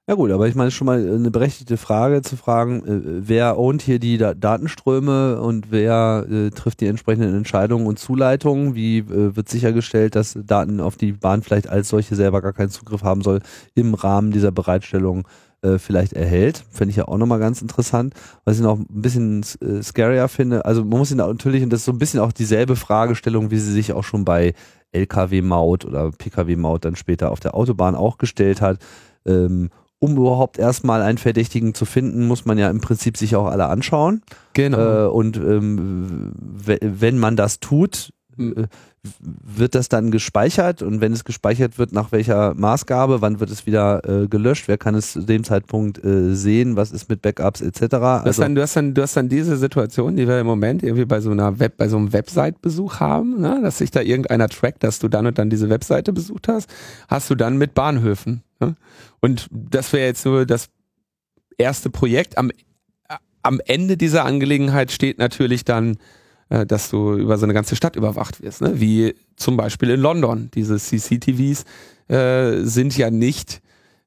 [0.09, 3.83] Ja gut, aber ich meine schon mal eine berechtigte Frage zu fragen, äh, wer ownt
[3.83, 8.75] hier die Da- Datenströme und wer äh, trifft die entsprechenden Entscheidungen und Zuleitungen?
[8.75, 12.71] Wie äh, wird sichergestellt, dass Daten auf die Bahn vielleicht als solche selber gar keinen
[12.71, 13.41] Zugriff haben soll
[13.77, 15.29] im Rahmen dieser Bereitstellung
[15.63, 16.65] äh, vielleicht erhält?
[16.71, 18.15] Fände ich ja auch nochmal ganz interessant.
[18.45, 21.81] Was ich noch ein bisschen äh, scarier finde, also man muss ihn natürlich, und das
[21.81, 24.55] ist so ein bisschen auch dieselbe Fragestellung, wie sie sich auch schon bei
[24.93, 28.79] Lkw-Maut oder Pkw-Maut dann später auf der Autobahn auch gestellt hat.
[29.25, 33.47] Ähm, um überhaupt erstmal einen Verdächtigen zu finden, muss man ja im Prinzip sich auch
[33.47, 34.23] alle anschauen.
[34.53, 35.07] Genau.
[35.07, 38.65] Äh, und ähm, we- wenn man das tut, äh,
[39.21, 43.67] wird das dann gespeichert und wenn es gespeichert wird, nach welcher Maßgabe, wann wird es
[43.67, 47.63] wieder äh, gelöscht, wer kann es zu dem Zeitpunkt äh, sehen, was ist mit Backups
[47.63, 47.81] etc.
[47.81, 50.47] Du hast, Also, dann, du, hast dann, du hast dann diese Situation, die wir im
[50.47, 53.59] Moment irgendwie bei so einer Web, bei so einem Website-Besuch haben, ne?
[53.61, 56.71] dass sich da irgendeiner trackt, dass du dann und dann diese Webseite besucht hast,
[57.09, 58.43] hast du dann mit Bahnhöfen.
[58.61, 58.77] Ne?
[59.21, 60.69] Und das wäre jetzt nur das
[61.59, 62.39] erste Projekt.
[62.39, 62.55] Am, äh,
[63.43, 65.97] am Ende dieser Angelegenheit steht natürlich dann,
[66.53, 68.79] äh, dass du über so eine ganze Stadt überwacht wirst, ne?
[68.79, 70.51] wie zum Beispiel in London.
[70.55, 71.65] Diese CCTVs
[72.09, 73.63] äh, sind ja nicht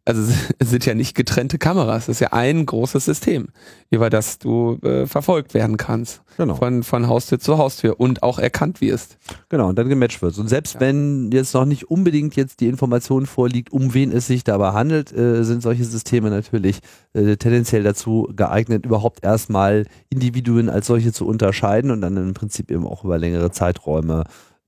[0.06, 0.22] also
[0.60, 3.47] es sind ja nicht getrennte Kameras, das ist ja ein großes System,
[3.89, 6.22] über das du äh, verfolgt werden kannst.
[6.38, 6.56] genau.
[6.56, 9.18] Von, von Haustür zu Haustür und auch erkannt wirst.
[9.49, 10.38] Genau, und dann gematcht wird.
[10.38, 10.80] Und selbst Ja.
[10.82, 15.12] wenn jetzt noch nicht unbedingt jetzt die Information vorliegt, um wen es sich dabei handelt,
[15.12, 16.80] äh, sind solche Systeme natürlich
[17.14, 22.70] äh, tendenziell dazu geeignet, überhaupt erstmal Individuen als solche zu unterscheiden und dann im Prinzip
[22.70, 24.24] eben auch über längere Zeiträume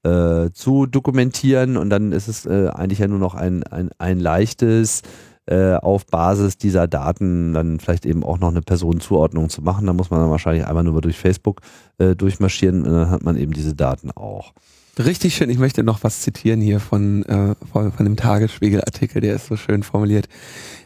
[0.08, 1.78] äh, zu dokumentieren.
[1.78, 5.02] Und dann ist es äh, eigentlich ja nur noch ein, ein, ein leichtes
[5.48, 9.86] äh, auf Basis dieser Daten dann vielleicht eben auch noch eine Personenzuordnung zu machen.
[9.86, 11.62] Da muss man dann wahrscheinlich einmal nur durch Facebook
[11.98, 14.54] äh, durchmarschieren und dann hat man eben diese Daten auch.
[15.00, 19.36] Richtig schön, ich möchte noch was zitieren hier von, äh, von, von dem Tagesspiegel-Artikel, der
[19.36, 20.28] ist so schön formuliert.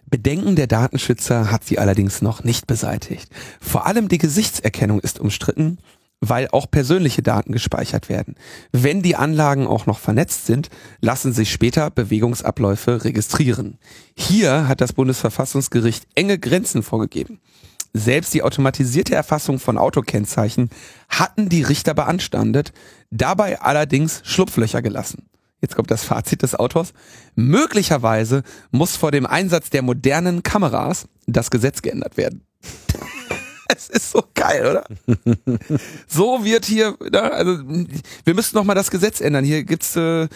[0.09, 3.29] Bedenken der Datenschützer hat sie allerdings noch nicht beseitigt.
[3.61, 5.77] Vor allem die Gesichtserkennung ist umstritten,
[6.21, 8.35] weil auch persönliche Daten gespeichert werden.
[8.71, 10.69] Wenn die Anlagen auch noch vernetzt sind,
[11.01, 13.79] lassen sich später Bewegungsabläufe registrieren.
[14.15, 17.41] Hier hat das Bundesverfassungsgericht enge Grenzen vorgegeben.
[17.93, 20.69] Selbst die automatisierte Erfassung von Autokennzeichen
[21.09, 22.71] hatten die Richter beanstandet,
[23.09, 25.27] dabei allerdings Schlupflöcher gelassen.
[25.59, 26.93] Jetzt kommt das Fazit des Autors.
[27.35, 32.45] Möglicherweise muss vor dem Einsatz der modernen Kameras das Gesetz geändert werden.
[33.89, 34.83] Es ist so geil, oder?
[36.07, 37.59] so wird hier, ne, also
[38.23, 39.43] wir müssten noch mal das Gesetz ändern.
[39.45, 40.27] Hier gibt's, äh,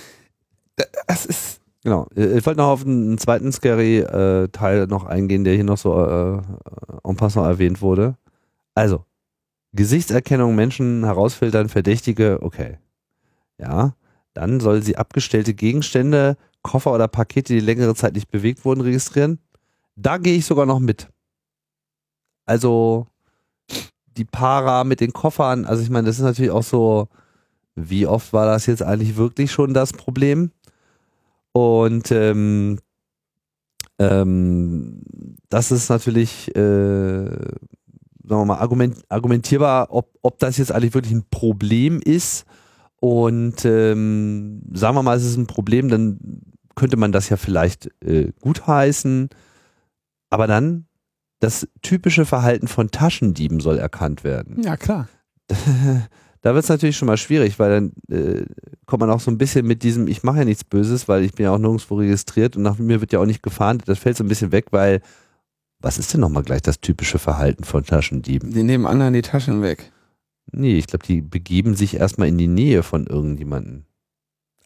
[1.07, 2.07] das ist Genau.
[2.15, 6.41] Äh, Ich wollte noch auf einen zweiten Scary-Teil noch eingehen, der hier noch so äh,
[7.03, 8.17] en passant erwähnt wurde.
[8.73, 9.05] Also,
[9.73, 12.79] Gesichtserkennung, Menschen herausfiltern, Verdächtige, okay.
[13.59, 13.95] Ja,
[14.33, 19.39] dann soll sie abgestellte Gegenstände, Koffer oder Pakete, die längere Zeit nicht bewegt wurden, registrieren.
[19.95, 21.07] Da gehe ich sogar noch mit.
[22.47, 23.07] Also,
[24.18, 27.07] die Para mit den Koffern, also ich meine, das ist natürlich auch so,
[27.76, 30.51] wie oft war das jetzt eigentlich wirklich schon das Problem?
[31.51, 32.80] Und ähm,
[33.99, 35.01] ähm,
[35.49, 37.61] das ist natürlich, äh, sagen
[38.28, 42.45] wir mal, argument, argumentierbar, ob, ob das jetzt eigentlich wirklich ein Problem ist.
[42.99, 46.41] Und ähm, sagen wir mal, es ist ein Problem, dann
[46.76, 49.30] könnte man das ja vielleicht äh, gutheißen.
[50.30, 50.88] Aber dann,
[51.39, 55.07] das typische Verhalten von Taschendieben soll erkannt werden ja klar.
[56.41, 58.45] da wird es natürlich schon mal schwierig, weil dann äh,
[58.86, 61.33] kommt man auch so ein bisschen mit diesem, ich mache ja nichts Böses, weil ich
[61.33, 63.88] bin ja auch nirgendwo registriert und nach mir wird ja auch nicht gefahndet.
[63.88, 65.01] Das fällt so ein bisschen weg, weil
[65.79, 68.51] was ist denn nochmal gleich das typische Verhalten von Taschendieben?
[68.51, 69.91] Die nehmen anderen die Taschen weg.
[70.51, 73.86] Nee, ich glaube, die begeben sich erstmal in die Nähe von irgendjemandem.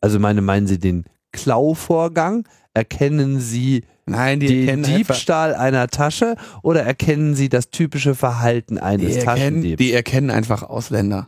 [0.02, 2.48] Also meine, meinen Sie den Klauvorgang?
[2.74, 8.16] Erkennen Sie Nein, die den erkennen einfach, Diebstahl einer Tasche oder erkennen Sie das typische
[8.16, 9.78] Verhalten die eines erkennen, Taschendiebs?
[9.78, 11.28] die erkennen einfach Ausländer.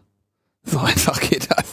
[0.63, 1.65] So einfach geht das.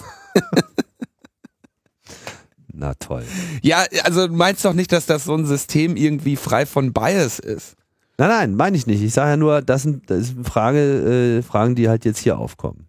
[2.72, 3.24] Na toll.
[3.62, 7.40] Ja, also du meinst doch nicht, dass das so ein System irgendwie frei von Bias
[7.40, 7.74] ist.
[8.18, 9.02] Nein, nein, meine ich nicht.
[9.02, 12.38] Ich sage ja nur, das sind, das sind Frage, äh, Fragen, die halt jetzt hier
[12.38, 12.88] aufkommen.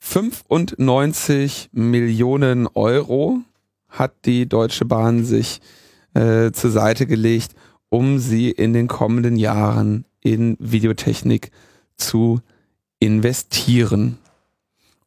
[0.00, 3.40] 95 Millionen Euro
[3.88, 5.60] hat die Deutsche Bahn sich
[6.14, 7.54] äh, zur Seite gelegt,
[7.88, 11.50] um sie in den kommenden Jahren in Videotechnik
[11.96, 12.40] zu
[12.98, 14.18] investieren.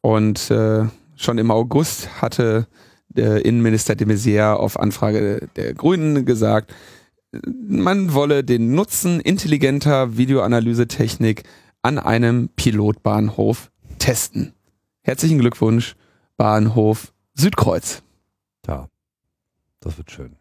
[0.00, 0.84] Und äh,
[1.16, 2.66] schon im August hatte
[3.08, 6.74] der Innenminister de Maizière auf Anfrage der Grünen gesagt,
[7.44, 11.42] man wolle den Nutzen intelligenter Videoanalysetechnik
[11.82, 14.52] an einem Pilotbahnhof testen.
[15.02, 15.96] Herzlichen Glückwunsch,
[16.36, 18.02] Bahnhof Südkreuz.
[18.66, 18.88] Ja,
[19.80, 20.35] das wird schön.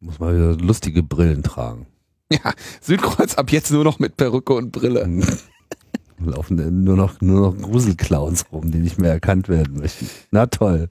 [0.00, 1.86] Muss mal wieder lustige Brillen tragen.
[2.30, 5.08] Ja, Südkreuz ab jetzt nur noch mit Perücke und Brille.
[6.18, 10.10] Laufen nur noch, nur noch Gruselclowns rum, die nicht mehr erkannt werden möchten.
[10.30, 10.90] Na toll.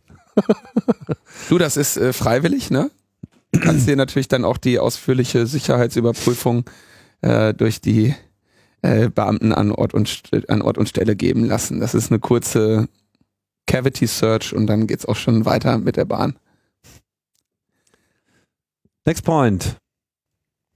[1.48, 2.90] Du, das ist äh, freiwillig, ne?
[3.52, 6.64] Du kannst dir natürlich dann auch die ausführliche Sicherheitsüberprüfung
[7.22, 8.16] äh, durch die
[8.82, 11.80] äh, Beamten an Ort, und, an Ort und Stelle geben lassen.
[11.80, 12.88] Das ist eine kurze
[13.68, 16.38] Cavity Search und dann geht's auch schon weiter mit der Bahn.
[19.08, 19.78] Next point.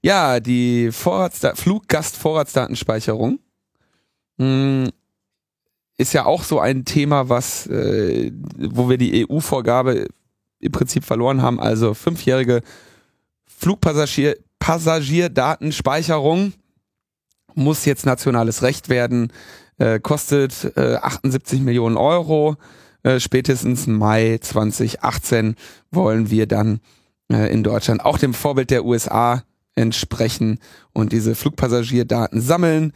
[0.02, 3.40] Ja, die Vorratsda Fluggastvorratsdatenspeicherung
[4.38, 4.90] mh,
[5.98, 10.08] ist ja auch so ein Thema, was, äh, wo wir die EU-Vorgabe
[10.62, 11.60] im Prinzip verloren haben.
[11.60, 12.62] Also fünfjährige
[13.46, 16.54] Flugpassagier Passagierdatenspeicherung
[17.54, 19.34] muss jetzt nationales Recht werden,
[19.78, 22.56] äh, kostet äh, 78 Millionen Euro.
[23.04, 25.58] Äh, spätestens Mai 2018
[25.92, 26.80] wollen wir dann
[27.32, 29.44] äh, in Deutschland auch dem Vorbild der USA
[29.76, 30.60] entsprechen
[30.94, 32.94] und diese Flugpassagierdaten sammeln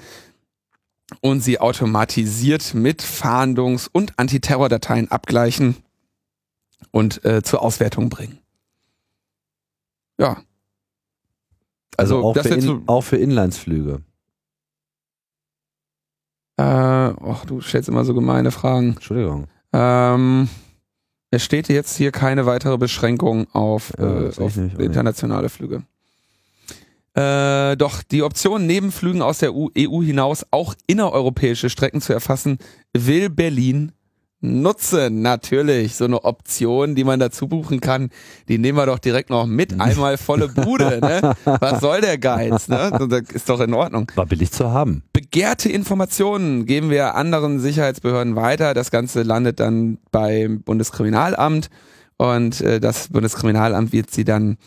[1.21, 5.77] und sie automatisiert mit Fahndungs- und Antiterrordateien abgleichen
[6.91, 8.39] und äh, zur Auswertung bringen.
[10.19, 10.41] Ja.
[11.97, 14.01] Also, Also, auch, für in, so- auch für Inlandsflüge.
[16.57, 16.63] Äh,
[17.21, 18.93] och, du stellst immer so gemeine Fragen.
[18.93, 19.47] Entschuldigung.
[19.73, 20.49] Ähm,
[21.35, 25.83] es steht jetzt hier keine weitere Beschränkung auf, Ja, äh, auf nicht, internationale Flüge.
[27.13, 32.13] Äh, doch die Option, neben Flügen aus der EU EU hinaus auch innereuropäische Strecken zu
[32.13, 32.57] erfassen,
[32.93, 33.91] will Berlin
[34.41, 35.21] nutzen.
[35.21, 38.09] Natürlich, so eine Option, die man dazu buchen kann,
[38.47, 39.79] die nehmen wir doch direkt noch mit.
[39.79, 41.35] Einmal volle Bude, ne?
[41.45, 42.91] Was soll der Geiz, ne?
[43.09, 44.11] Das ist doch in Ordnung.
[44.15, 45.03] War billig zu haben.
[45.13, 48.73] Begehrte Informationen geben wir anderen Sicherheitsbehörden weiter.
[48.73, 51.69] Das Ganze landet dann beim Bundeskriminalamt
[52.17, 54.57] und äh, das Bundeskriminalamt wird sie dann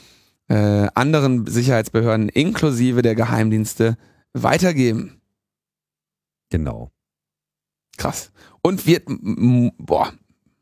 [0.49, 3.97] äh, anderen Sicherheitsbehörden inklusive der Geheimdienste
[4.33, 5.21] weitergeben.
[6.51, 6.91] Genau.
[7.97, 8.31] Krass.
[8.63, 9.05] Und wird,
[9.79, 10.13] boah,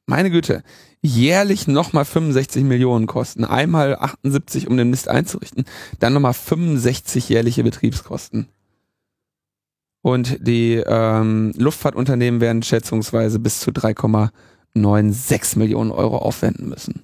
[0.07, 0.63] meine Güte,
[1.03, 3.45] jährlich nochmal 65 Millionen kosten.
[3.45, 5.65] Einmal 78, um den Mist einzurichten,
[5.99, 8.49] dann nochmal 65 jährliche Betriebskosten.
[10.03, 17.03] Und die ähm, Luftfahrtunternehmen werden schätzungsweise bis zu 3,96 Millionen Euro aufwenden müssen.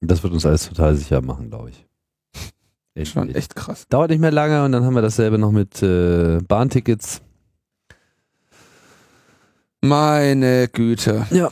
[0.00, 1.86] Das wird uns alles total sicher machen, glaube ich.
[2.94, 3.36] Echt, Schon echt.
[3.36, 3.86] echt krass.
[3.88, 7.22] Dauert nicht mehr lange und dann haben wir dasselbe noch mit äh, Bahntickets.
[9.80, 11.26] Meine Güte.
[11.30, 11.50] Ja.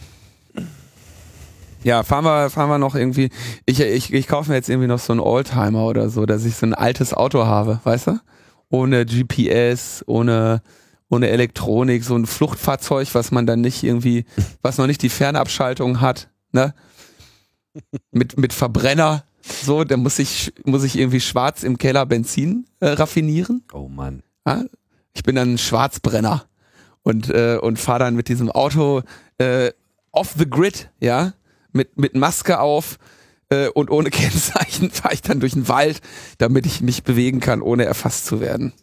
[1.85, 3.31] Ja, fahren wir, fahren wir noch irgendwie.
[3.65, 6.57] Ich, ich, ich kaufe mir jetzt irgendwie noch so einen Oldtimer oder so, dass ich
[6.57, 8.21] so ein altes Auto habe, weißt du?
[8.69, 10.61] Ohne GPS, ohne,
[11.09, 14.27] ohne Elektronik, so ein Fluchtfahrzeug, was man dann nicht irgendwie,
[14.61, 16.75] was noch nicht die Fernabschaltung hat, ne?
[18.11, 22.89] Mit, mit Verbrenner, so, da muss ich, muss ich irgendwie schwarz im Keller Benzin äh,
[22.89, 23.63] raffinieren.
[23.73, 24.23] Oh Mann.
[24.47, 24.65] Ja?
[25.15, 26.48] Ich bin dann ein Schwarzbrenner
[27.09, 29.01] und, äh, und fahre dann mit diesem Auto
[29.39, 29.73] äh,
[30.13, 31.33] off the grid, ja,
[31.73, 32.99] mit, mit Maske auf
[33.49, 36.03] äh, und ohne Kennzeichen fahre ich dann durch den Wald,
[36.37, 38.75] damit ich mich bewegen kann, ohne erfasst zu werden.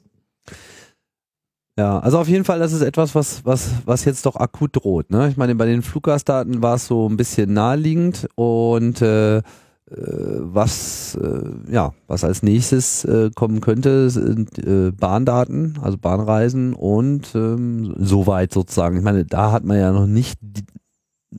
[1.77, 5.11] Ja, also auf jeden Fall, das ist etwas, was, was, was jetzt doch akut droht.
[5.11, 5.27] Ne?
[5.29, 9.43] Ich meine, bei den Fluggastdaten war es so ein bisschen naheliegend und äh,
[9.87, 17.35] was, äh, ja, was als nächstes äh, kommen könnte, sind äh, Bahndaten, also Bahnreisen und
[17.35, 18.97] ähm, soweit sozusagen.
[18.97, 20.65] Ich meine, da hat man ja noch nicht die,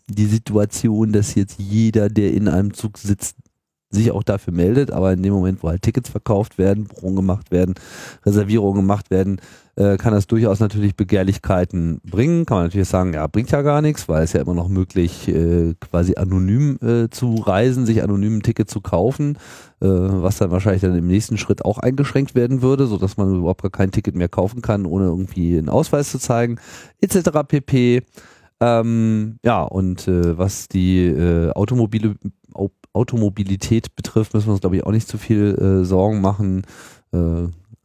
[0.09, 3.37] die Situation, dass jetzt jeder, der in einem Zug sitzt,
[3.91, 7.51] sich auch dafür meldet, aber in dem Moment, wo halt Tickets verkauft werden, Buchungen gemacht
[7.51, 7.75] werden,
[8.25, 9.41] Reservierungen gemacht werden,
[9.77, 12.47] äh, kann das durchaus natürlich Begehrlichkeiten bringen.
[12.47, 15.29] Kann man natürlich sagen, ja, bringt ja gar nichts, weil es ja immer noch möglich,
[15.29, 19.37] äh, quasi anonym äh, zu reisen, sich anonym ein Ticket zu kaufen,
[19.81, 23.37] äh, was dann wahrscheinlich dann im nächsten Schritt auch eingeschränkt werden würde, so dass man
[23.37, 26.57] überhaupt gar kein Ticket mehr kaufen kann, ohne irgendwie einen Ausweis zu zeigen,
[27.03, 27.31] etc.
[27.47, 28.03] pp.
[28.59, 32.15] Ähm, ja, und äh, was die Automobile,
[32.95, 36.63] Automobilität betrifft, müssen wir uns, glaube ich, auch nicht zu viel Sorgen machen.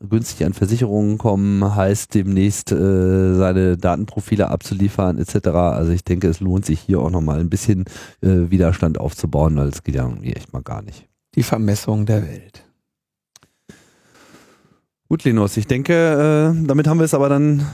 [0.09, 5.47] Günstig an Versicherungen kommen, heißt demnächst äh, seine Datenprofile abzuliefern etc.
[5.49, 7.85] Also ich denke, es lohnt sich hier auch nochmal ein bisschen
[8.21, 11.07] äh, Widerstand aufzubauen, weil es geht ja irgendwie echt mal gar nicht.
[11.35, 12.65] Die Vermessung der Welt.
[15.07, 17.67] Gut, Linus, ich denke, äh, damit haben wir es aber dann,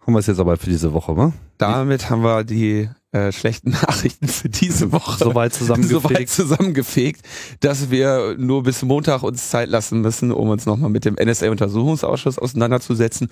[0.00, 1.32] haben wir es jetzt aber für diese Woche, wa?
[1.58, 6.02] Damit haben wir die äh, schlechten Nachrichten für diese Woche soweit zusammengefegt.
[6.02, 7.26] soweit zusammengefegt,
[7.60, 12.38] dass wir nur bis Montag uns Zeit lassen müssen, um uns nochmal mit dem NSA-Untersuchungsausschuss
[12.38, 13.30] auseinanderzusetzen.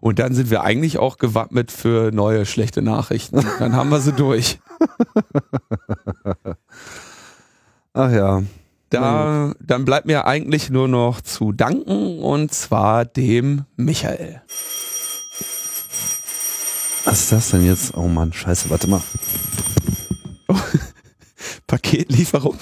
[0.00, 3.44] Und dann sind wir eigentlich auch gewappnet für neue schlechte Nachrichten.
[3.58, 4.60] Dann haben wir sie durch.
[7.92, 8.42] Ach ja.
[8.90, 14.40] Da, dann bleibt mir eigentlich nur noch zu danken und zwar dem Michael.
[17.08, 17.96] Was ist das denn jetzt?
[17.96, 19.00] Oh Mann, scheiße, warte mal.
[20.48, 20.54] Oh,
[21.66, 22.58] Paketlieferung.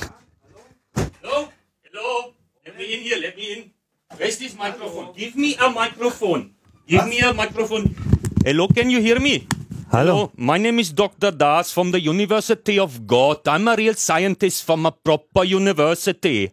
[0.95, 1.49] Hello?
[1.83, 2.31] Hello?
[2.65, 3.71] Let me in here, let me in.
[4.17, 5.13] Where's this microphone?
[5.17, 6.55] Give me a microphone.
[6.87, 7.97] Give me a microphone.
[8.45, 9.49] Hello, can you hear me?
[9.91, 10.31] Hallo.
[10.37, 11.33] my name is Dr.
[11.33, 13.49] Das from the University of God.
[13.49, 16.53] I'm a real scientist from a proper university.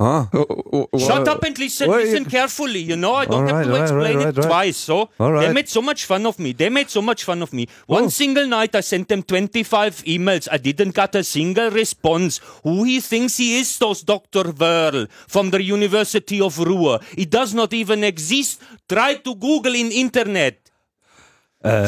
[0.00, 0.28] Ah.
[0.32, 3.64] Oh, oh, oh, Shut up and listen, listen carefully, you know, I don't All have
[3.66, 4.46] to right, right, explain right, it right, right.
[4.46, 7.42] twice, so All they made so much fun of me, they made so much fun
[7.42, 7.66] of me.
[7.86, 8.08] One Oh.
[8.08, 12.38] single night I sent them 25 emails, I didn't get a single response.
[12.62, 14.44] Who he thinks he is, those Dr.
[14.52, 17.00] Wörl from the University of Ruhr.
[17.16, 18.62] It does not even exist.
[18.88, 20.60] Try to Google in internet.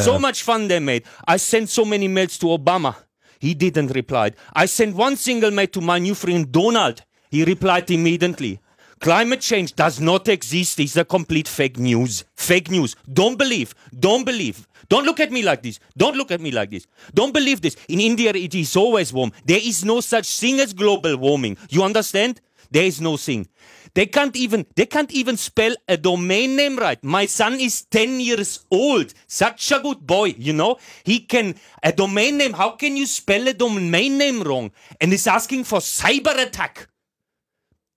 [0.02, 1.04] So much fun they made.
[1.28, 2.96] I sent so many mails to Obama.
[3.38, 4.32] He didn't reply.
[4.52, 7.02] I sent one single mail to my new friend Donald.
[7.30, 8.60] He replied immediately.
[9.00, 10.78] Climate change does not exist.
[10.78, 12.24] It's a complete fake news.
[12.34, 12.96] Fake news.
[13.10, 13.74] Don't believe.
[13.98, 14.66] Don't believe.
[14.90, 15.78] Don't look at me like this.
[15.96, 16.86] Don't look at me like this.
[17.14, 17.76] Don't believe this.
[17.88, 19.32] In India, it is always warm.
[19.46, 21.56] There is no such thing as global warming.
[21.70, 22.40] You understand?
[22.70, 23.48] There is no thing.
[23.94, 27.02] They can't even they can't even spell a domain name right.
[27.02, 29.14] My son is 10 years old.
[29.26, 30.76] Such a good boy, you know?
[31.04, 32.52] He can a domain name.
[32.52, 34.70] How can you spell a domain name wrong?
[35.00, 36.88] And is asking for cyber attack.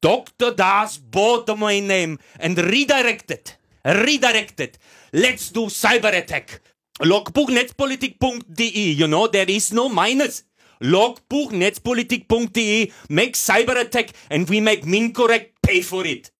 [0.03, 0.51] Dr.
[0.51, 3.55] Das bought domain name and redirected.
[3.85, 4.77] Redirected.
[5.13, 6.59] Let's do cyber attack.
[6.99, 10.43] Logbuchnetzpolitik.de, you know, there is no minus.
[10.81, 16.29] Logbuchnetzpolitik.de make cyber attack and we make Mincorrect pay for it.